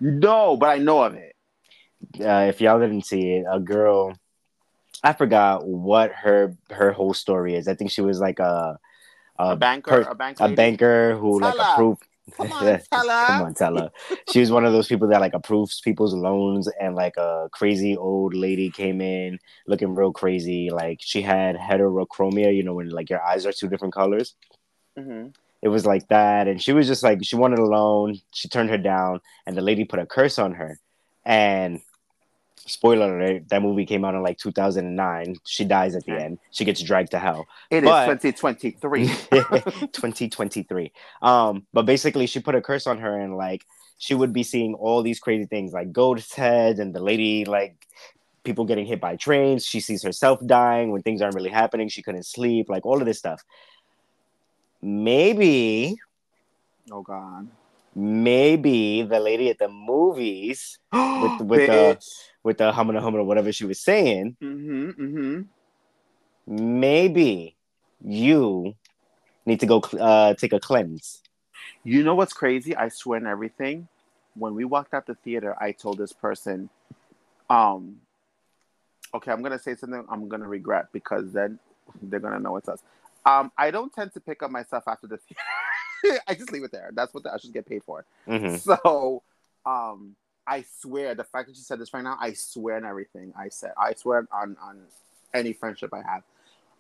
[0.01, 1.35] No, but I know of it.
[2.19, 4.15] Uh, if y'all didn't see it, a girl
[5.03, 7.69] I forgot what her her whole story is.
[7.69, 8.79] I think she was like a
[9.39, 12.03] a, a banker, per, a, bank a banker who tell like approved.
[12.37, 13.27] Come on, tell her.
[13.27, 13.91] Come on, tell her.
[14.31, 17.97] she was one of those people that like approves people's loans, and like a crazy
[17.97, 20.71] old lady came in looking real crazy.
[20.71, 24.35] Like she had heterochromia, you know, when like your eyes are two different colors.
[24.99, 25.29] Mm-hmm.
[25.63, 28.21] It was like that, and she was just like she wanted a loan.
[28.35, 30.79] She turned her down, and the lady put a curse on her,
[31.25, 31.81] and
[32.71, 35.37] spoiler alert, that movie came out in like 2009.
[35.45, 36.39] She dies at the end.
[36.51, 37.47] She gets dragged to hell.
[37.71, 39.07] It but, is 2023.
[39.93, 40.93] 2023.
[41.23, 43.65] Um, but basically she put a curse on her and like
[43.99, 47.87] she would be seeing all these crazy things like ghost heads and the lady like
[48.45, 49.67] people getting hit by trains.
[49.67, 51.89] She sees herself dying when things aren't really happening.
[51.89, 53.43] She couldn't sleep, like all of this stuff.
[54.81, 55.97] Maybe.
[56.91, 57.49] Oh God
[57.95, 61.99] maybe the lady at the movies with, with the
[62.43, 64.37] with the humana humana whatever she was saying.
[64.43, 66.81] Mm-hmm, mm-hmm.
[66.81, 67.57] Maybe
[68.05, 68.75] you
[69.47, 71.23] need to go uh, take a cleanse.
[71.85, 72.77] You know what's crazy?
[72.77, 73.89] I swear and everything.
[74.35, 76.71] When we walked out the theater, I told this person,
[77.49, 77.97] um,
[79.15, 81.59] okay, I'm gonna say something I'm gonna regret because then
[82.03, 82.83] they're gonna know it's us.
[83.27, 86.21] Um, I don't tend to pick up my stuff after the theater.
[86.27, 86.91] I just leave it there.
[86.95, 88.05] That's what the ushers get paid for.
[88.27, 88.57] Mm-hmm.
[88.57, 89.23] So,
[89.67, 90.17] um,
[90.47, 93.49] I swear, the fact that you said this right now, I swear on everything I
[93.49, 93.73] said.
[93.79, 94.83] I swear on on
[95.35, 96.23] any friendship I have.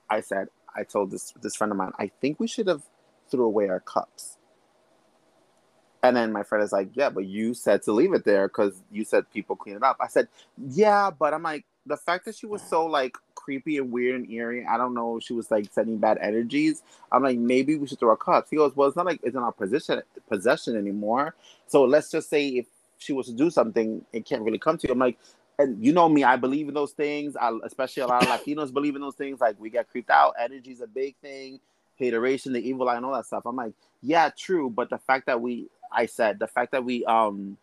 [0.08, 2.82] I said, I told this this friend of mine, I think we should have
[3.30, 4.36] threw away our cups.
[6.02, 8.82] And then my friend is like, Yeah, but you said to leave it there because
[8.90, 9.98] you said people clean it up.
[10.00, 13.90] I said, Yeah, but I'm like, the fact that she was so like creepy and
[13.90, 14.66] weird and eerie.
[14.66, 15.18] I don't know.
[15.18, 16.82] She was like sending bad energies.
[17.10, 18.50] I'm like, maybe we should throw our cups.
[18.50, 21.34] He goes, well, it's not like it's in our possession possession anymore.
[21.66, 22.66] So let's just say if
[23.00, 24.92] she was to do something, it can't really come to you.
[24.92, 25.18] I'm like,
[25.58, 27.36] and you know me, I believe in those things.
[27.36, 29.40] I, especially a lot of Latinos believe in those things.
[29.40, 30.34] Like we get creeped out.
[30.38, 31.60] Energy is a big thing.
[31.98, 33.42] Hateration, the evil eye, and all that stuff.
[33.44, 33.72] I'm like,
[34.02, 34.70] yeah, true.
[34.70, 37.56] But the fact that we, I said, the fact that we um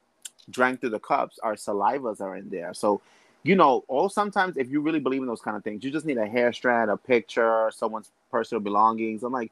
[0.49, 2.73] drank through the cups, our salivas are in there.
[2.73, 3.01] So
[3.43, 6.05] you know, all sometimes if you really believe in those kind of things, you just
[6.05, 9.23] need a hair strand, a picture, someone's personal belongings.
[9.23, 9.51] I'm like,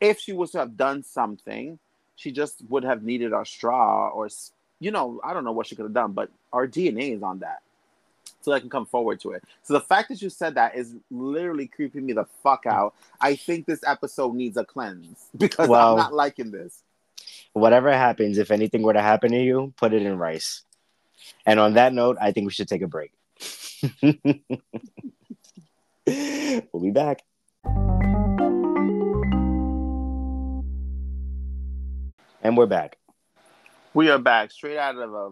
[0.00, 1.78] if she was to have done something,
[2.16, 4.28] she just would have needed a straw or,
[4.80, 7.38] you know, I don't know what she could have done, but our DNA is on
[7.40, 7.62] that.
[8.42, 9.42] So I can come forward to it.
[9.62, 12.72] So the fact that you said that is literally creeping me the fuck mm.
[12.72, 12.94] out.
[13.20, 16.82] I think this episode needs a cleanse because Well- I'm not liking this.
[17.54, 20.62] Whatever happens, if anything were to happen to you, put it in rice.
[21.46, 23.12] And on that note, I think we should take a break.
[26.06, 27.22] we'll be back.
[32.42, 32.98] And we're back.
[33.96, 35.30] We are back straight out of a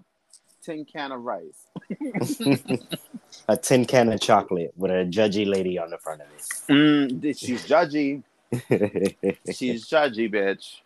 [0.63, 1.67] tin can of rice.
[3.49, 6.29] a tin can of chocolate with a judgy lady on the front of
[6.71, 8.23] Mm, she's judgy.
[9.53, 10.81] She's judgy, bitch.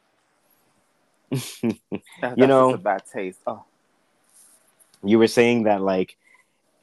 [2.20, 3.39] That- You know- a bad taste.
[3.47, 3.62] Oh,
[5.05, 6.16] you were saying that like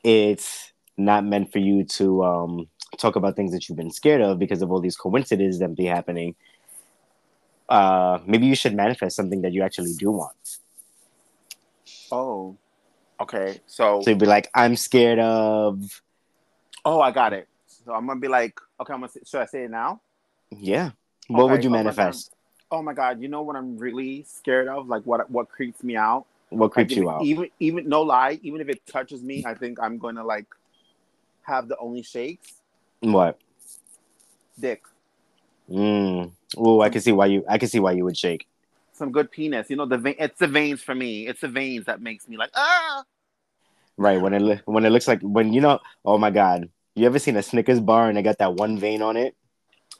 [0.02, 4.40] it's not meant for you to um talk about things that you've been scared of
[4.40, 6.36] because of all these coincidences that be happening
[7.68, 10.60] uh maybe you should manifest something that you actually do want
[12.12, 12.58] oh,
[13.20, 13.60] okay.
[13.68, 16.02] So, so you'd be like i'm scared of
[16.86, 17.48] oh, I got it.
[17.68, 19.12] So I'm gonna be like, okay, I'm gonna.
[19.12, 20.02] Say, should I say it now?
[20.52, 20.92] yeah
[21.28, 22.32] what Okay, would you oh manifest
[22.72, 23.22] Oh my god!
[23.22, 24.88] You know what I'm really scared of?
[24.88, 25.30] Like what?
[25.30, 26.26] What creeps me out?
[26.50, 28.40] what creeps Like, you if- out Even, even no lie.
[28.42, 30.48] Even if it touches me, I think I'm gonna like
[31.44, 32.54] have the only shakes.
[33.02, 33.40] what
[34.60, 34.82] Dick.
[35.70, 36.32] mm.
[36.58, 38.48] oh i can see why you i can see why you would shake
[38.96, 39.70] Some good penis.
[39.70, 40.16] You know the vein.
[40.18, 41.28] It's the veins for me.
[41.28, 43.04] It's the veins that makes me like ah.
[43.98, 47.06] right when it li- when it looks like when you know oh my god you
[47.06, 49.36] ever seen a snickers bar and they got that one vein on it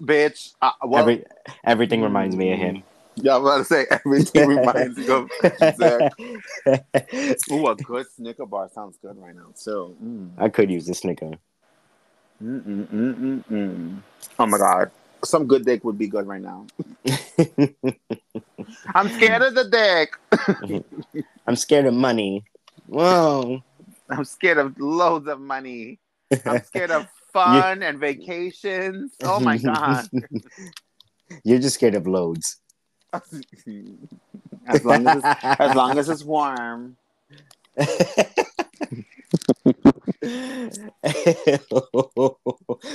[0.02, 0.54] Bitch.
[0.62, 1.24] Uh, well, Every,
[1.64, 2.84] everything reminds me of him
[3.16, 5.30] Yeah, I'm about to say everything reminds me of
[5.78, 6.12] Zach.
[7.52, 9.52] Ooh, a good Snicker bar sounds good right now.
[9.56, 10.32] So, mm.
[10.38, 11.32] I could use the Snicker.
[12.44, 13.98] Mm, mm, mm, mm, mm.
[14.40, 14.92] oh my god,
[15.24, 16.68] some good dick would be good right now.
[18.94, 20.86] I'm scared of the dick.
[21.48, 22.44] I'm scared of money.
[22.88, 23.64] Whoa.
[24.10, 26.00] I'm scared of loads of money.
[26.46, 29.14] I'm scared of fun and vacations.
[29.24, 30.08] Oh my god.
[31.44, 32.58] You're just scared of loads.
[33.14, 36.98] as long as it's, as long as it's warm.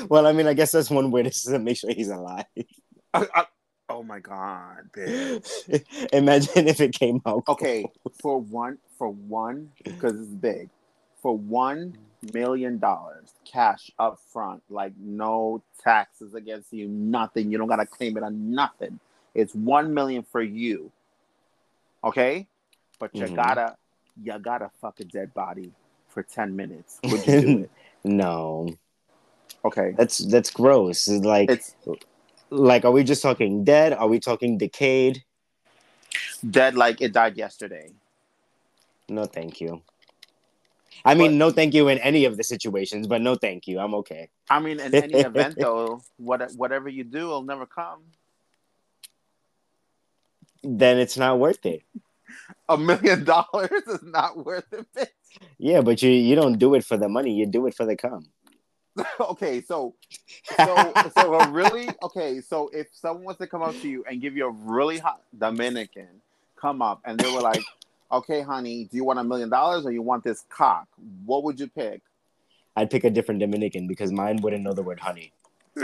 [0.09, 2.45] well, I mean, I guess that's one way to make sure he's alive.
[3.13, 3.45] Uh, uh,
[3.91, 5.83] oh my god, bitch.
[6.13, 7.45] Imagine if it came out.
[7.49, 10.69] Okay, for one, for one, because it's big,
[11.21, 11.97] for one
[12.33, 17.51] million dollars cash up front, like no taxes against you, nothing.
[17.51, 19.01] You don't gotta claim it on nothing.
[19.35, 20.93] It's one million for you.
[22.05, 22.47] Okay,
[22.99, 23.35] but you Mhm.
[23.35, 23.77] gotta,
[24.23, 25.73] you gotta fuck a dead body
[26.09, 27.01] for ten minutes.
[27.05, 27.71] Would you do it?
[28.05, 28.69] No,
[29.65, 31.07] Okay, that's that's gross.
[31.09, 31.75] It's Like, it's
[32.51, 33.93] like, are we just talking dead?
[33.93, 35.25] Are we talking decayed?
[36.49, 37.91] dead like it died yesterday.
[39.09, 39.83] No, thank you.
[41.05, 43.79] I mean, no, thank you in any of the situations, but no, thank you.
[43.79, 44.29] I'm okay.
[44.51, 48.03] I mean, in any event, though, what whatever you do, will never come.
[50.63, 51.83] Then it's not worth it.
[52.69, 54.87] A million dollars is not worth it.
[54.95, 55.09] bitch.
[55.59, 57.33] Yeah, but you you don't do it for the money.
[57.33, 58.27] You do it for the cum.
[59.21, 59.95] okay, so
[60.57, 62.41] so so a really okay.
[62.41, 65.23] So if someone wants to come up to you and give you a really hot
[65.37, 66.09] Dominican,
[66.57, 67.63] come up and they were like,
[68.11, 70.89] "Okay, honey, do you want a million dollars or you want this cock?
[71.25, 72.03] What would you pick?"
[72.77, 75.33] I'd pick a different Dominican because mine wouldn't know the word honey.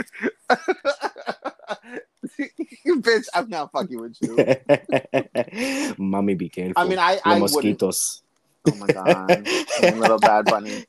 [2.83, 5.95] You Bitch, I'm not fucking with you.
[5.97, 6.73] Mommy, be careful.
[6.77, 7.53] I mean, I I wouldn't.
[7.53, 8.21] mosquitoes.
[8.69, 9.47] Oh my god,
[9.95, 10.85] little bad bunny,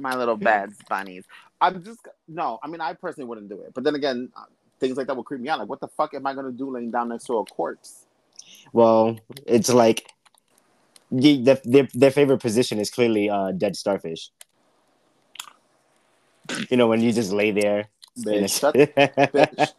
[0.00, 1.24] my little bad bunnies.
[1.60, 2.58] I'm just no.
[2.62, 3.72] I mean, I personally wouldn't do it.
[3.74, 4.44] But then again, uh,
[4.80, 5.58] things like that would creep me out.
[5.58, 8.06] Like, what the fuck am I gonna do laying down next to a corpse?
[8.72, 10.10] Well, it's like
[11.10, 14.30] the, the, their their favorite position is clearly uh, dead starfish.
[16.70, 17.88] You know when you just lay there.
[18.26, 18.48] in a-
[19.32, 19.72] Bitch,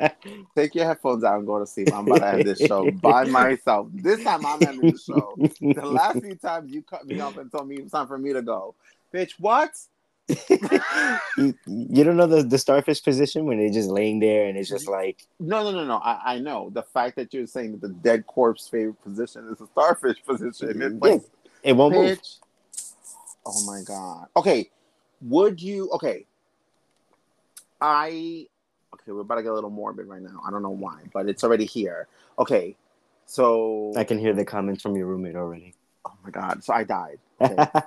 [0.55, 1.89] take your headphones out and go to sleep.
[1.93, 3.87] I'm about to end this show by myself.
[3.93, 5.37] This time I'm ending the show.
[5.59, 8.31] The last few times you cut me off and told me it's time for me
[8.33, 8.75] to go.
[9.13, 9.71] Bitch, what?
[11.37, 14.69] you, you don't know the, the starfish position when they're just laying there and it's
[14.69, 15.97] just like No, no, no, no.
[15.97, 16.69] I, I know.
[16.73, 20.99] The fact that you're saying that the dead corpse favorite position is the starfish position.
[20.99, 21.21] Like,
[21.63, 22.19] it won't move.
[23.45, 24.27] Oh my god.
[24.35, 24.69] Okay.
[25.21, 26.25] Would you okay.
[27.79, 28.47] I
[28.93, 30.41] okay, we're about to get a little morbid right now.
[30.45, 32.07] I don't know why, but it's already here.
[32.37, 32.75] Okay.
[33.25, 35.73] So I can hear the comments from your roommate already.
[36.05, 36.63] oh my god.
[36.63, 37.19] So I died.
[37.41, 37.81] Okay.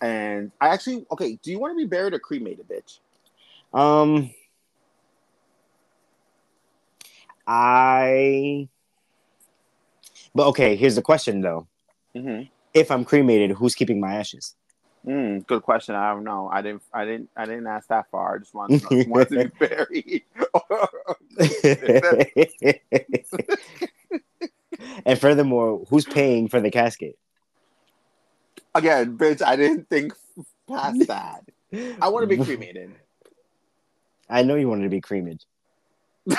[0.00, 1.38] And I actually okay.
[1.42, 2.98] Do you want to be buried or cremated, bitch?
[3.72, 4.30] Um,
[7.46, 8.68] I.
[10.34, 11.66] But okay, here's the question though.
[12.16, 12.44] Mm-hmm.
[12.72, 14.54] If I'm cremated, who's keeping my ashes?
[15.06, 15.94] Mm, good question.
[15.94, 16.48] I don't know.
[16.50, 16.82] I didn't.
[16.92, 17.28] I didn't.
[17.36, 18.36] I didn't ask that far.
[18.36, 20.22] I just wanted to, know, just wanted to be buried.
[25.04, 27.18] and furthermore, who's paying for the casket?
[28.74, 29.42] Again, bitch.
[29.42, 30.12] I didn't think
[30.68, 31.44] past that.
[32.00, 32.92] I want to be cremated.
[34.28, 35.44] I know you wanted to be cremated.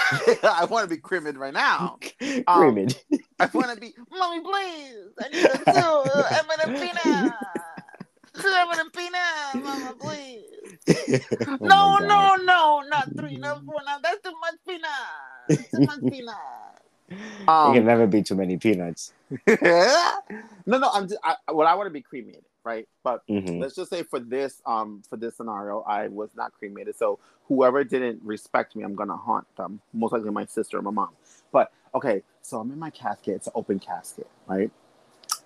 [0.43, 1.99] I want to be cremated right now.
[2.47, 2.99] Um, cremated.
[3.39, 5.09] I want to be, mommy, please.
[5.21, 6.11] I need a two.
[6.31, 7.37] I'm gonna pina.
[8.37, 9.17] I'm gonna pina,
[9.63, 10.77] mama, please.
[11.49, 13.75] Oh no, no, no, not three, not four.
[13.85, 15.69] Now that's too much peanut.
[15.71, 16.35] Too much peanut.
[17.09, 19.13] There Um, can never be too many peanuts.
[19.47, 20.89] no, no.
[20.93, 21.19] I'm just.
[21.23, 22.87] I, well, I want to be cremated, right?
[23.03, 23.59] But Mhm.
[23.59, 26.95] let's just say for this, um, for this scenario, I was not cremated.
[26.95, 29.81] So whoever didn't respect me, I'm gonna haunt them.
[29.93, 31.09] Most likely my sister or my mom.
[31.51, 33.35] But okay, so I'm in my casket.
[33.35, 34.71] It's an open casket, right?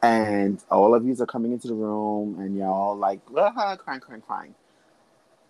[0.01, 4.21] And all of yous are coming into the room, and y'all like ah, crying, crying,
[4.21, 4.55] crying.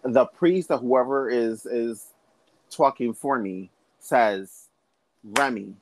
[0.04, 2.08] The priest or whoever is is
[2.70, 3.70] talking for me
[4.00, 4.70] says,
[5.24, 5.74] Remy,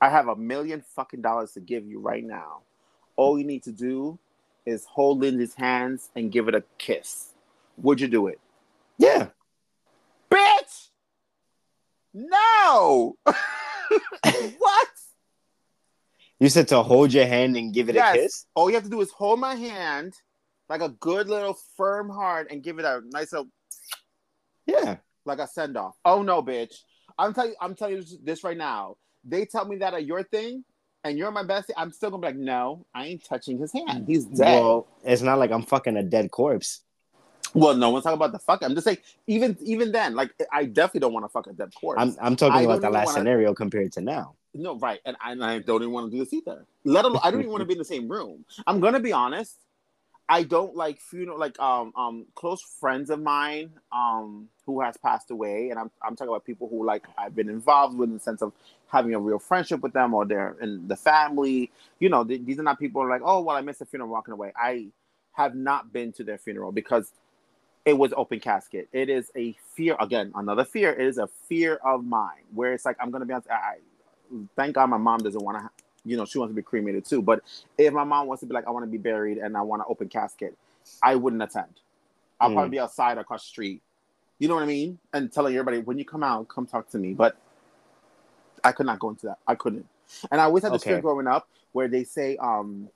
[0.00, 2.62] I have a million fucking dollars to give you right now.
[3.16, 4.18] All you need to do
[4.66, 7.30] is hold Lindsay's hands and give it a kiss.
[7.78, 8.40] Would you do it?
[8.98, 9.28] Yeah.
[10.30, 10.88] Bitch!
[12.12, 13.16] No!
[13.24, 14.88] what?
[16.40, 18.14] You said to hold your hand and give it Yes.
[18.14, 18.46] a kiss?
[18.54, 20.14] All you have to do is hold my hand
[20.68, 23.48] like a good little firm heart and give it a nice little
[24.66, 24.96] Yeah.
[25.24, 25.96] like a send off.
[26.04, 26.74] Oh no, bitch!
[27.18, 28.96] I'm telling you, I'm telling you this right now.
[29.26, 30.64] They tell me that at your thing,
[31.02, 31.70] and you're my bestie.
[31.76, 34.04] I'm still gonna be like, no, I ain't touching his hand.
[34.06, 34.60] He's dead.
[34.60, 36.80] Well, it's not like I'm fucking a dead corpse.
[37.54, 38.62] Well, no one's talking about the fuck.
[38.64, 38.98] I'm just saying,
[39.28, 42.00] even even then, like, I definitely don't want to fuck a dead corpse.
[42.00, 44.34] I'm I'm talking I about the last wanna- scenario compared to now.
[44.54, 46.66] no, right, and I, and I don't even want to do this either.
[46.84, 48.44] Let alone, I don't even want to be in the same room.
[48.66, 49.58] I'm gonna be honest.
[50.28, 55.30] I don't like funeral like um um close friends of mine um who has passed
[55.30, 58.20] away and I'm I'm talking about people who like I've been involved with in the
[58.20, 58.52] sense of
[58.88, 61.70] having a real friendship with them or they're in the family.
[62.00, 64.10] You know th- these are not people are like oh well I missed the funeral
[64.10, 64.52] walking away.
[64.56, 64.88] I
[65.34, 67.12] have not been to their funeral because
[67.84, 68.88] it was open casket.
[68.92, 72.84] It is a fear again another fear it is a fear of mine where it's
[72.86, 73.76] like I'm gonna be honest I, I
[74.56, 75.73] thank God my mom doesn't want to
[76.04, 77.42] you know she wants to be cremated too but
[77.78, 79.82] if my mom wants to be like, I want to be buried and I want
[79.82, 80.56] to open casket,
[81.02, 81.80] I wouldn't attend.
[82.40, 82.54] I'll Mm.
[82.54, 83.82] probably be outside across the street.
[84.38, 84.98] You know what I mean?
[85.12, 87.14] And telling everybody, when you come out, come talk to me.
[87.14, 87.36] But
[88.62, 89.38] I could not go into that.
[89.46, 89.86] I couldn't.
[90.30, 92.88] And I always had this fear growing up where they say, um,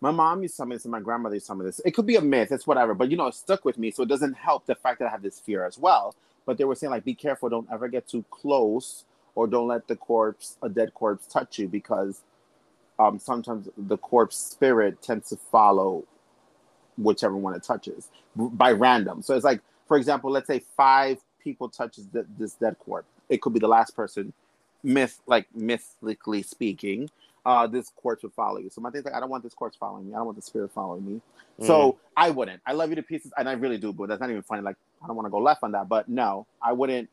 [0.00, 1.80] my mom used to tell me this and my grandmother used to tell me this.
[1.84, 3.90] It could be a myth, it's whatever, but you know, it stuck with me.
[3.90, 6.14] So it doesn't help the fact that I have this fear as well.
[6.46, 9.04] But they were saying, like, be careful, don't ever get too close
[9.38, 12.22] or don't let the corpse, a dead corpse, touch you because
[12.98, 16.02] um, sometimes the corpse spirit tends to follow
[16.96, 19.22] whichever one it touches by random.
[19.22, 23.06] So it's like, for example, let's say five people touches th- this dead corpse.
[23.28, 24.32] It could be the last person,
[24.82, 27.08] myth like mythically speaking.
[27.46, 28.70] Uh, this corpse would follow you.
[28.70, 30.14] So my thing's like, I don't want this corpse following me.
[30.14, 31.20] I don't want the spirit following me.
[31.60, 32.60] So I wouldn't.
[32.66, 34.62] I love you to pieces, and I really do, but that's not even funny.
[34.62, 37.08] Like I don't want to go left on that, but no, I wouldn't.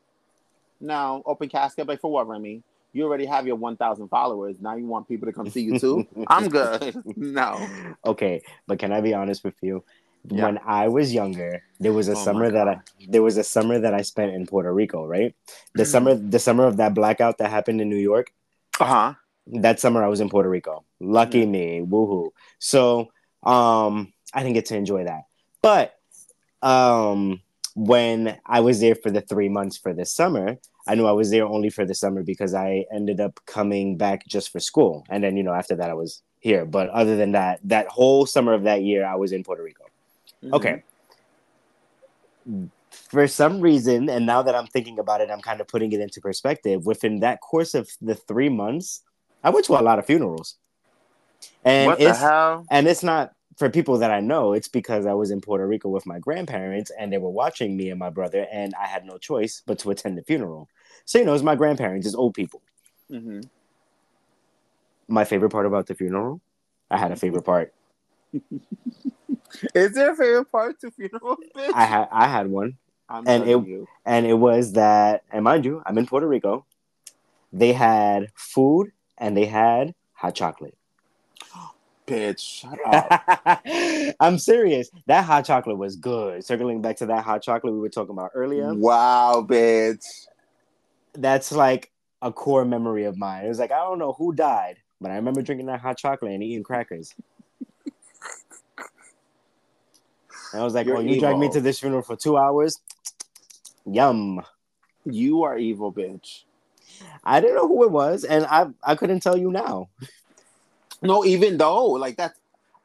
[0.80, 1.86] No, open casket.
[1.86, 2.62] but for what, Remy?
[2.92, 4.56] You already have your 1,000 followers.
[4.60, 6.06] Now you want people to come see you too?
[6.28, 6.96] I'm good.
[7.16, 7.68] No.
[8.04, 9.84] Okay, but can I be honest with you?
[10.28, 10.44] Yeah.
[10.46, 13.78] When I was younger, there was a Oh summer that I there was a summer
[13.78, 15.34] that I spent in Puerto Rico, right?
[15.74, 15.86] The Mm.
[15.86, 18.32] summer the summer of that blackout that happened in New York,
[18.80, 19.14] Uh huh.
[19.62, 20.84] that summer I was in Puerto Rico.
[21.00, 22.30] Lucky me, woohoo.
[22.58, 23.08] So
[23.44, 25.22] um I didn't get to enjoy that.
[25.62, 25.94] But
[26.62, 27.40] um
[27.76, 30.56] when I was there for the three months for this summer,
[30.88, 34.26] I knew I was there only for the summer because I ended up coming back
[34.26, 35.04] just for school.
[35.10, 36.64] And then, you know, after that I was here.
[36.64, 39.84] But other than that, that whole summer of that year I was in Puerto Rico.
[40.42, 40.54] Mm-hmm.
[40.54, 40.82] Okay.
[42.90, 46.00] For some reason, and now that I'm thinking about it, I'm kind of putting it
[46.00, 46.86] into perspective.
[46.86, 49.02] Within that course of the three months,
[49.44, 50.56] I went to a lot of funerals.
[51.62, 52.64] And what the it's hell?
[52.70, 55.88] and it's not for people that I know, it's because I was in Puerto Rico
[55.88, 59.18] with my grandparents and they were watching me and my brother, and I had no
[59.18, 60.68] choice but to attend the funeral.
[61.06, 62.60] So, you know, it's my grandparents, it's old people.
[63.10, 63.40] hmm
[65.08, 66.40] My favorite part about the funeral,
[66.90, 67.72] I had a favorite part.
[69.74, 71.36] Is there a favorite part to funeral?
[71.56, 71.70] Bitch?
[71.72, 72.76] I had I had one.
[73.08, 73.88] I'm and it- you.
[74.04, 76.66] and it was that and mind you i'm in puerto rico
[77.52, 80.76] they had food and they had hot chocolate
[82.06, 84.14] Bitch, shut up.
[84.20, 84.90] I'm serious.
[85.06, 86.44] That hot chocolate was good.
[86.44, 88.72] Circling back to that hot chocolate we were talking about earlier.
[88.74, 90.04] wow, bitch.
[91.14, 91.90] That's like
[92.22, 93.44] a core memory of mine.
[93.44, 96.32] It was like I don't know who died, but I remember drinking that hot chocolate
[96.32, 97.14] and eating crackers.
[100.52, 102.80] And I was like, You're "Oh, you dragged me to this funeral for two hours?
[103.84, 104.42] Yum!"
[105.04, 106.44] You are evil, bitch.
[107.24, 109.88] I didn't know who it was, and I I couldn't tell you now.
[111.06, 112.38] No, even though, like that's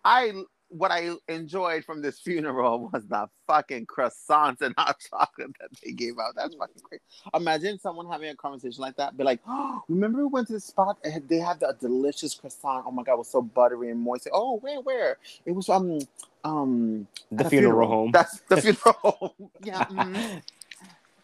[0.04, 0.32] I
[0.72, 5.92] what I enjoyed from this funeral was the fucking croissants and hot chocolate that they
[5.92, 6.34] gave out.
[6.36, 7.02] That's fucking crazy.
[7.34, 10.60] Imagine someone having a conversation like that, be like, oh, remember we went to the
[10.60, 12.86] spot and they had the delicious croissant.
[12.88, 14.28] Oh my god, it was so buttery and moist.
[14.32, 15.18] Oh, where, where?
[15.46, 16.00] It was um
[16.44, 18.12] um The a funeral, home.
[18.12, 19.50] That's the funeral home.
[19.64, 19.86] Yeah.
[19.86, 20.42] mhm.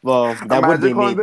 [0.03, 1.15] well, that would be me.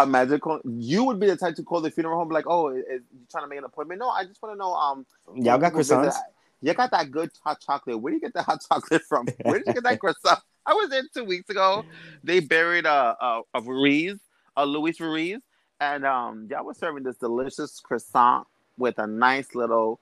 [0.00, 2.84] Imagine calling, you would be the type to call the funeral home, like, "Oh, is,
[2.84, 4.74] is you trying to make an appointment?" No, I just want to know.
[4.74, 6.14] Um, Y'all got croissants?
[6.62, 8.00] You got that good hot chocolate.
[8.00, 9.26] Where do you get the hot chocolate from?
[9.42, 10.40] Where did you get that croissant?
[10.66, 11.84] I was there two weeks ago.
[12.24, 14.18] They buried a a, a Ruiz,
[14.56, 15.40] a Luis Ruiz,
[15.80, 20.00] and um, y'all was serving this delicious croissant with a nice little.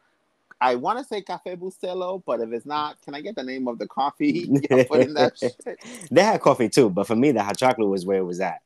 [0.60, 3.68] I want to say Cafe Bustelo, but if it's not, can I get the name
[3.68, 4.46] of the coffee?
[4.88, 5.54] put in that shit?
[6.10, 8.62] They had coffee too, but for me, the hot chocolate was where it was at.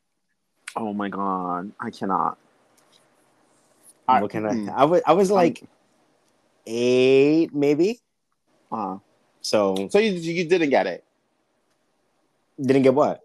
[0.75, 2.37] Oh my god, I cannot.
[4.07, 4.53] I- what can I?
[4.53, 5.63] mm, I was I was like
[6.65, 7.99] eight, maybe.
[8.71, 8.97] uh,
[9.41, 11.03] So so you you didn't get it
[12.61, 13.21] didn't get what?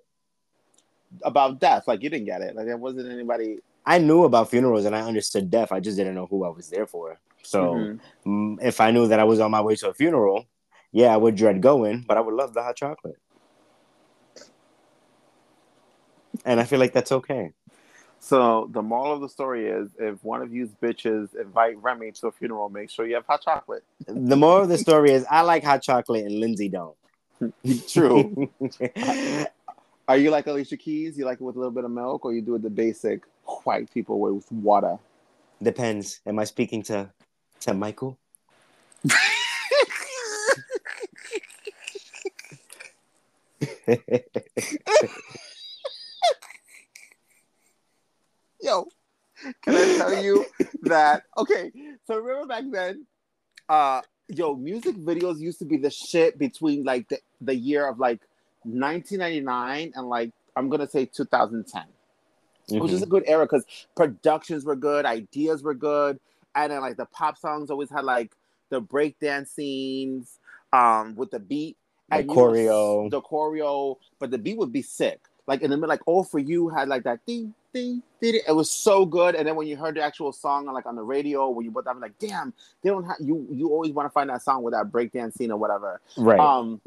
[1.22, 2.57] about death, like you didn't get it.
[2.57, 3.61] Like there wasn't anybody.
[3.86, 5.70] I knew about funerals and I understood death.
[5.70, 7.18] I just didn't know who I was there for.
[7.42, 8.01] So Mhm.
[8.26, 10.47] mm, if I knew that I was on my way to a funeral,
[10.92, 13.18] yeah, I would dread going, but I would love the hot chocolate.
[16.45, 17.53] And I feel like that's okay.
[18.20, 22.28] So the moral of the story is, if one of you bitches invite Remy to
[22.28, 23.85] a funeral, make sure you have hot chocolate.
[24.07, 26.97] The moral of the story is I like hot chocolate and Lindsay don't.
[27.89, 28.51] True.
[30.09, 31.18] Are you like Alicia Keys?
[31.18, 33.24] You like it with a little bit of milk, or you do it the basic
[33.64, 34.99] white people way with water?
[35.62, 36.20] Depends.
[36.26, 37.11] Am I speaking to
[37.61, 38.18] to Michael?
[48.64, 48.86] Yo,
[49.60, 50.46] can I tell you
[50.84, 51.24] that?
[51.36, 51.70] Okay,
[52.06, 53.04] so remember back then,
[53.68, 57.98] uh, yo, music videos used to be the shit between like the, the year of
[57.98, 58.20] like
[58.62, 61.82] 1999 and like I'm gonna say 2010.
[62.70, 62.94] It was Mhm.
[62.94, 66.18] just a good era because productions were good, ideas were good,
[66.54, 68.32] and then like the pop songs always had like
[68.70, 70.38] the breakdance scenes
[70.72, 71.76] um with the beat
[72.08, 73.10] The and know, choreo.
[73.10, 75.20] the choreo, but the beat would be sick.
[75.46, 78.40] Like in the middle, like "All for You" had like that ding ding ding.
[78.48, 80.96] It was so good, and then when you heard the actual song on like on
[80.96, 83.46] the radio, when you put that, like damn, they don't have you.
[83.50, 86.00] You always want to find that song with that breakdance scene or whatever.
[86.16, 86.40] Right.
[86.40, 86.80] Um,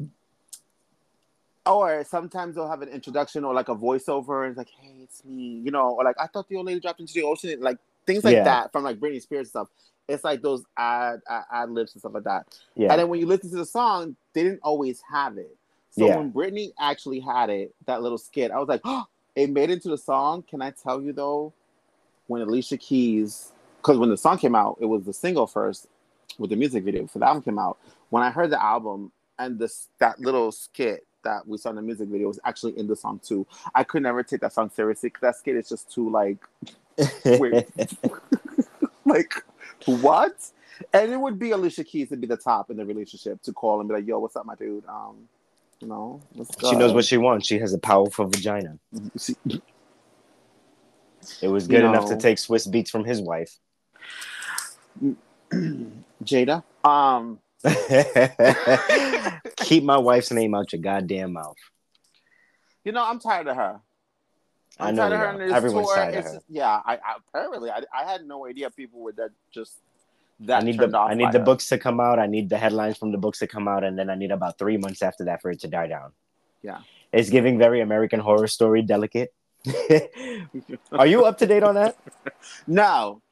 [1.66, 5.24] or sometimes they'll have an introduction or like a voiceover, and it's like, "Hey, it's
[5.24, 7.78] me," you know, or like, "I thought the old lady dropped into the ocean," like
[8.06, 8.44] things like Yeah.
[8.44, 9.68] that from like Britney Spears stuff.
[10.08, 12.46] It's like those ad, ad ad libs and stuff like that.
[12.74, 12.90] yeah.
[12.90, 15.54] And then when you listen to the song, they didn't always have it.
[15.90, 16.16] So Yeah.
[16.16, 19.04] when Britney actually had it, that little skit, I was like, oh,
[19.38, 20.42] it made it into the song.
[20.42, 21.52] Can I tell you though,
[22.26, 25.86] when Alicia Keys, because when the song came out, it was the single first
[26.38, 27.78] with the music video for the album came out.
[28.10, 31.82] When I heard the album and this that little skit that we saw in the
[31.82, 35.08] music video was actually in the song too, I could never take that song seriously
[35.08, 36.38] because that skit is just too like
[37.24, 37.68] wait.
[39.04, 39.34] like
[39.86, 40.50] what?
[40.92, 43.78] And it would be Alicia Keys to be the top in the relationship to call
[43.78, 44.84] and be like, "Yo, what's up, my dude?
[44.88, 45.28] Um,
[45.80, 47.46] what's she knows what she wants.
[47.46, 48.78] She has a powerful vagina.
[51.42, 53.54] It was good enough to take Swizz Beatz from his wife.
[56.24, 56.62] Jada.
[56.84, 57.38] Um,
[59.56, 61.56] Keep my wife's name out your goddamn mouth.
[62.84, 63.80] you know, I'm tired of her.
[64.80, 65.26] I I'm know tired of her.
[65.26, 65.30] are.
[65.32, 66.40] and this Everyone's tour, tired of her.
[66.48, 69.76] yeah, I, I apparently I, I had no idea people were that just
[70.40, 72.18] that I need the I need the books to come out.
[72.18, 74.58] I need the headlines from the books to come out, and then I need about
[74.58, 76.12] three months after that for it to die down.
[76.62, 76.80] Yeah.
[77.12, 79.32] It's giving very American Horror Story delicate.
[80.92, 81.96] Are you up to date on that?
[82.66, 83.22] No.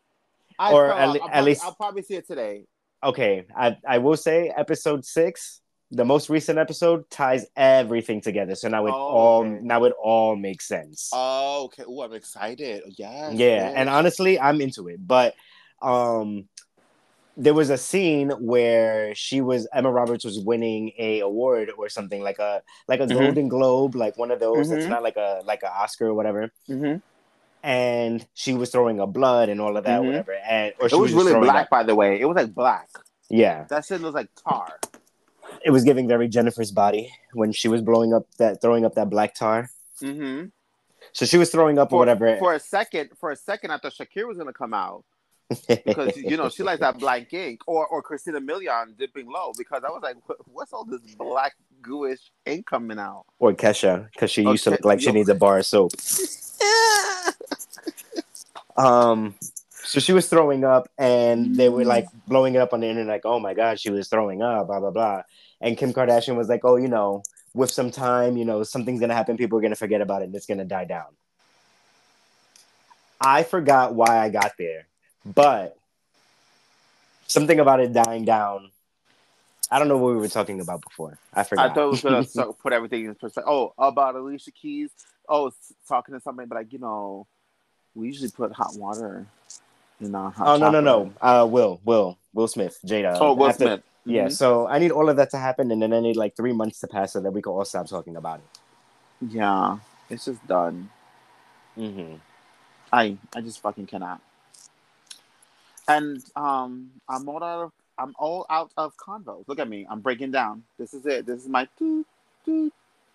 [0.59, 2.65] I Or at le- I'll at probably, least- I'll probably see it today.
[3.05, 8.55] Okay, I I will say episode six, the most recent episode, ties everything together.
[8.55, 9.59] So now it Oh, all okay.
[9.63, 11.11] now it all makes sense.
[11.13, 11.85] Oh, okay.
[11.87, 12.83] Oh, I'm excited.
[12.97, 13.35] Yes.
[13.35, 15.07] yeah, and honestly, I'm into it.
[15.07, 15.35] But
[15.83, 16.49] um
[17.37, 22.23] there was a scene where she was Emma Roberts was winning a award or something
[22.23, 23.19] like a like a Mhm.
[23.19, 24.71] Golden Globe, like one of those.
[24.71, 24.91] It's Mhm.
[24.91, 26.51] not like a like an Oscar or whatever.
[26.69, 27.03] Mhm.
[27.63, 30.07] And she was throwing a blood and all of that, Mhm.
[30.07, 30.33] whatever.
[30.35, 32.21] And or It she was really black, up- by the way.
[32.21, 32.89] It was like black.
[33.29, 34.79] Yeah, That shit looks like tar.
[35.65, 39.11] it was giving very Jennifer's body when she was blowing up that throwing up that
[39.11, 39.69] black tar.
[40.01, 40.47] Mm-hmm.
[41.13, 42.37] So she was throwing up or whatever.
[42.39, 45.05] for a second, for a second, I thought Shakira was gonna come out
[45.69, 49.83] because you know she likes that black ink, or or Christina Milian dipping low because
[49.85, 50.17] I was like,
[50.53, 53.25] what's all this black gooish ink coming out?
[53.39, 55.93] or Kesha because she used to look like she needs a bar of soap.
[58.77, 59.35] Um,
[59.71, 63.09] so she was throwing up, and they were like blowing it up on the internet,
[63.09, 65.23] like, "Oh my god, she was throwing up," blah blah blah.
[65.61, 67.23] And Kim Kardashian was like, "Oh, you know,
[67.55, 69.37] with some time, you know, something's gonna happen.
[69.37, 71.07] People are gonna forget about it, and it's gonna die down."
[73.21, 74.87] I forgot why I got there,
[75.35, 75.77] but
[77.27, 78.71] something about it dying down.
[79.71, 81.19] I don't know what we were talking about before.
[81.35, 81.71] I forgot.
[81.71, 83.51] I thought it was gonna put everything in perspective.
[83.51, 84.91] Oh, about Alicia Keys.
[85.29, 85.51] Oh,
[85.89, 87.27] talking to somebody, but like you know,
[87.95, 89.27] we usually put hot water
[90.01, 90.47] in our hot.
[90.47, 91.13] Oh no no no!
[91.21, 93.17] Uh, Will Will Will Smith Jada.
[93.21, 93.83] Oh, Will After- Smith.
[94.09, 94.33] Yeah, Mhm.
[94.33, 96.79] so I need all of that to happen, and then I need like three months
[96.79, 98.61] to pass so that we can all stop talking about it.
[99.35, 100.91] Yeah, it's just done.
[101.77, 102.15] Mm-hmm.
[102.93, 104.21] I I just fucking cannot.
[105.89, 109.45] And um, I'm all out of I'm all out of convos.
[109.47, 109.87] Look at me.
[109.89, 110.65] I'm breaking down.
[110.79, 111.25] This is it.
[111.27, 112.05] This is my doo,
[112.45, 112.71] doo,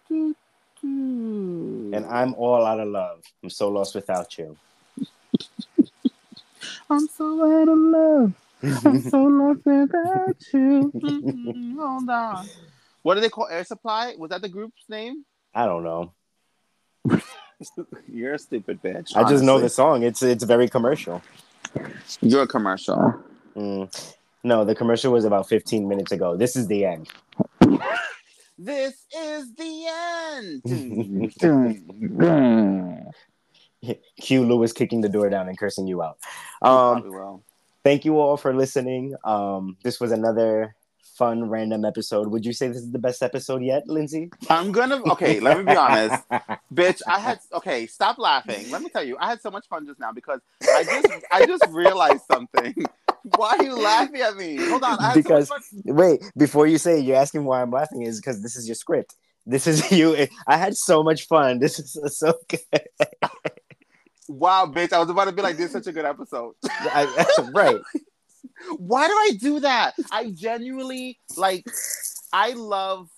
[0.10, 0.36] doo.
[0.84, 3.22] And I'm all out of love.
[3.44, 4.58] I'm so lost without you.
[6.90, 8.34] I'm so out of love.
[8.86, 10.92] I'm so lost without you.
[10.96, 12.50] Mm-mm, Hold on.
[13.04, 14.16] What do they call Air Supply?
[14.18, 15.26] Was that the group's name?
[15.54, 16.14] I don't know.
[18.12, 19.16] You're a stupid bitch.
[19.16, 20.04] I just know the song.
[20.04, 21.22] It's it's very commercial.
[22.22, 23.16] You're commercial.
[23.56, 24.16] Mm.
[24.44, 26.36] No, the commercial was about 15 minutes ago.
[26.36, 27.10] This is the end.
[28.64, 29.88] This is the
[30.38, 31.34] end.
[34.22, 36.20] Q Lewis kicking the door down and cursing you out.
[36.62, 37.44] Um, probably will.
[37.84, 39.16] thank you all for listening.
[39.24, 40.76] Um, this was another
[41.18, 42.28] fun random episode.
[42.30, 44.30] Would you say this is the best episode yet, Lindsay?
[44.50, 45.40] I'm gonna okay.
[45.40, 46.24] Let me be honest,
[46.74, 47.02] bitch.
[47.08, 47.88] I had okay.
[47.88, 48.70] Stop laughing.
[48.72, 51.46] Let me tell you, I had so much fun just now because I just I
[51.46, 52.74] just realized something.
[53.38, 54.58] Why are you laughing at me?
[54.58, 54.98] Hold on.
[55.00, 55.56] I had Because- so.
[55.86, 58.74] Wait, before you say it, you're asking why I'm laughing is because this is your
[58.76, 59.16] script.
[59.46, 60.28] This is you.
[60.48, 61.60] I had so much fun.
[61.60, 62.62] This is so good.
[64.28, 64.94] Wow, bitch.
[64.94, 66.54] I was about to be like, this is such a good episode.
[66.64, 67.80] I, right.
[68.78, 69.96] Why do I do that?
[70.12, 71.66] I genuinely like.
[72.34, 73.10] I love.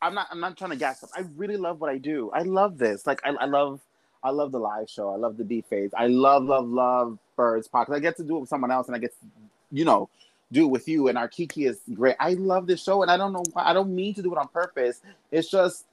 [0.00, 0.28] I'm not.
[0.30, 1.10] I'm not trying to gas up.
[1.14, 2.30] I really love what I do.
[2.32, 3.06] I love this.
[3.06, 3.80] Like, I, I love.
[4.22, 5.10] I love the live show.
[5.10, 5.90] I love the B phase.
[5.96, 7.94] I love, love, love Birds Podcast.
[7.94, 9.26] I get to do it with someone else, and I get, to,
[9.70, 10.08] you know,
[10.50, 11.06] do it with you.
[11.06, 12.16] And our Kiki is great.
[12.18, 13.64] I love this show, and I don't know why.
[13.64, 15.00] I don't mean to do it on purpose.
[15.30, 15.84] It's just,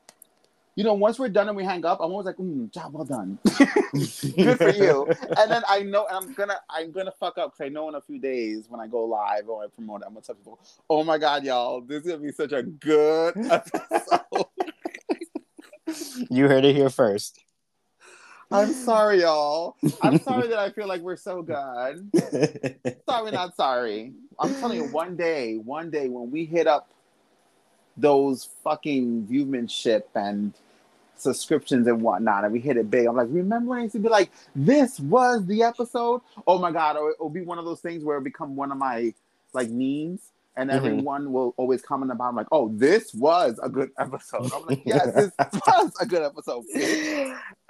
[0.75, 3.05] you know, once we're done and we hang up, I'm always like, mm, job well
[3.05, 3.39] done.
[4.35, 5.07] good for you.
[5.37, 7.95] And then I know and I'm gonna I'm gonna fuck up because I know in
[7.95, 10.59] a few days when I go live or I promote it, I'm gonna tell people,
[10.89, 14.45] oh my god, y'all, this is gonna be such a good episode.
[16.29, 17.39] You heard it here first.
[18.51, 19.75] I'm sorry, y'all.
[20.01, 22.09] I'm sorry that I feel like we're so good.
[23.09, 24.13] Sorry, not sorry.
[24.39, 26.91] I'm telling you, one day, one day when we hit up
[27.97, 30.53] those fucking viewmanship and
[31.17, 33.07] subscriptions and whatnot, and we hit it big.
[33.07, 36.21] I'm like, remember when I used to be like, this was the episode?
[36.47, 38.77] Oh my god, or it'll be one of those things where it become one of
[38.77, 39.13] my
[39.53, 40.21] like memes.
[40.57, 40.75] And Mhm.
[40.75, 44.49] everyone will always comment about I'm like, oh, this was a good episode.
[44.53, 45.31] I'm like, yes, this
[45.67, 46.63] was a good episode.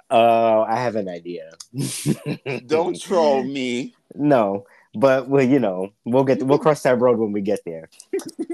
[0.08, 1.50] Oh, I have an idea.
[2.66, 3.94] Don't troll me.
[4.14, 7.88] No, but well, you know, we'll get we'll cross that road when we get there.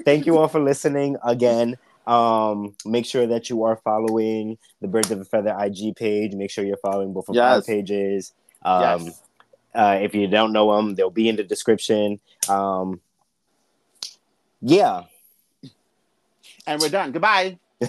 [0.04, 1.76] Thank you all for listening again.
[2.06, 6.34] Um, make sure that you are following the Birds of a Feather IG page.
[6.34, 8.32] Make sure you're following both of our pages.
[8.62, 9.22] Um, yes.
[9.74, 12.20] uh, if you don't know them, they'll be in the description.
[12.48, 13.00] Um,
[14.60, 15.02] yeah.
[16.66, 17.12] And we're done.
[17.12, 17.58] Goodbye.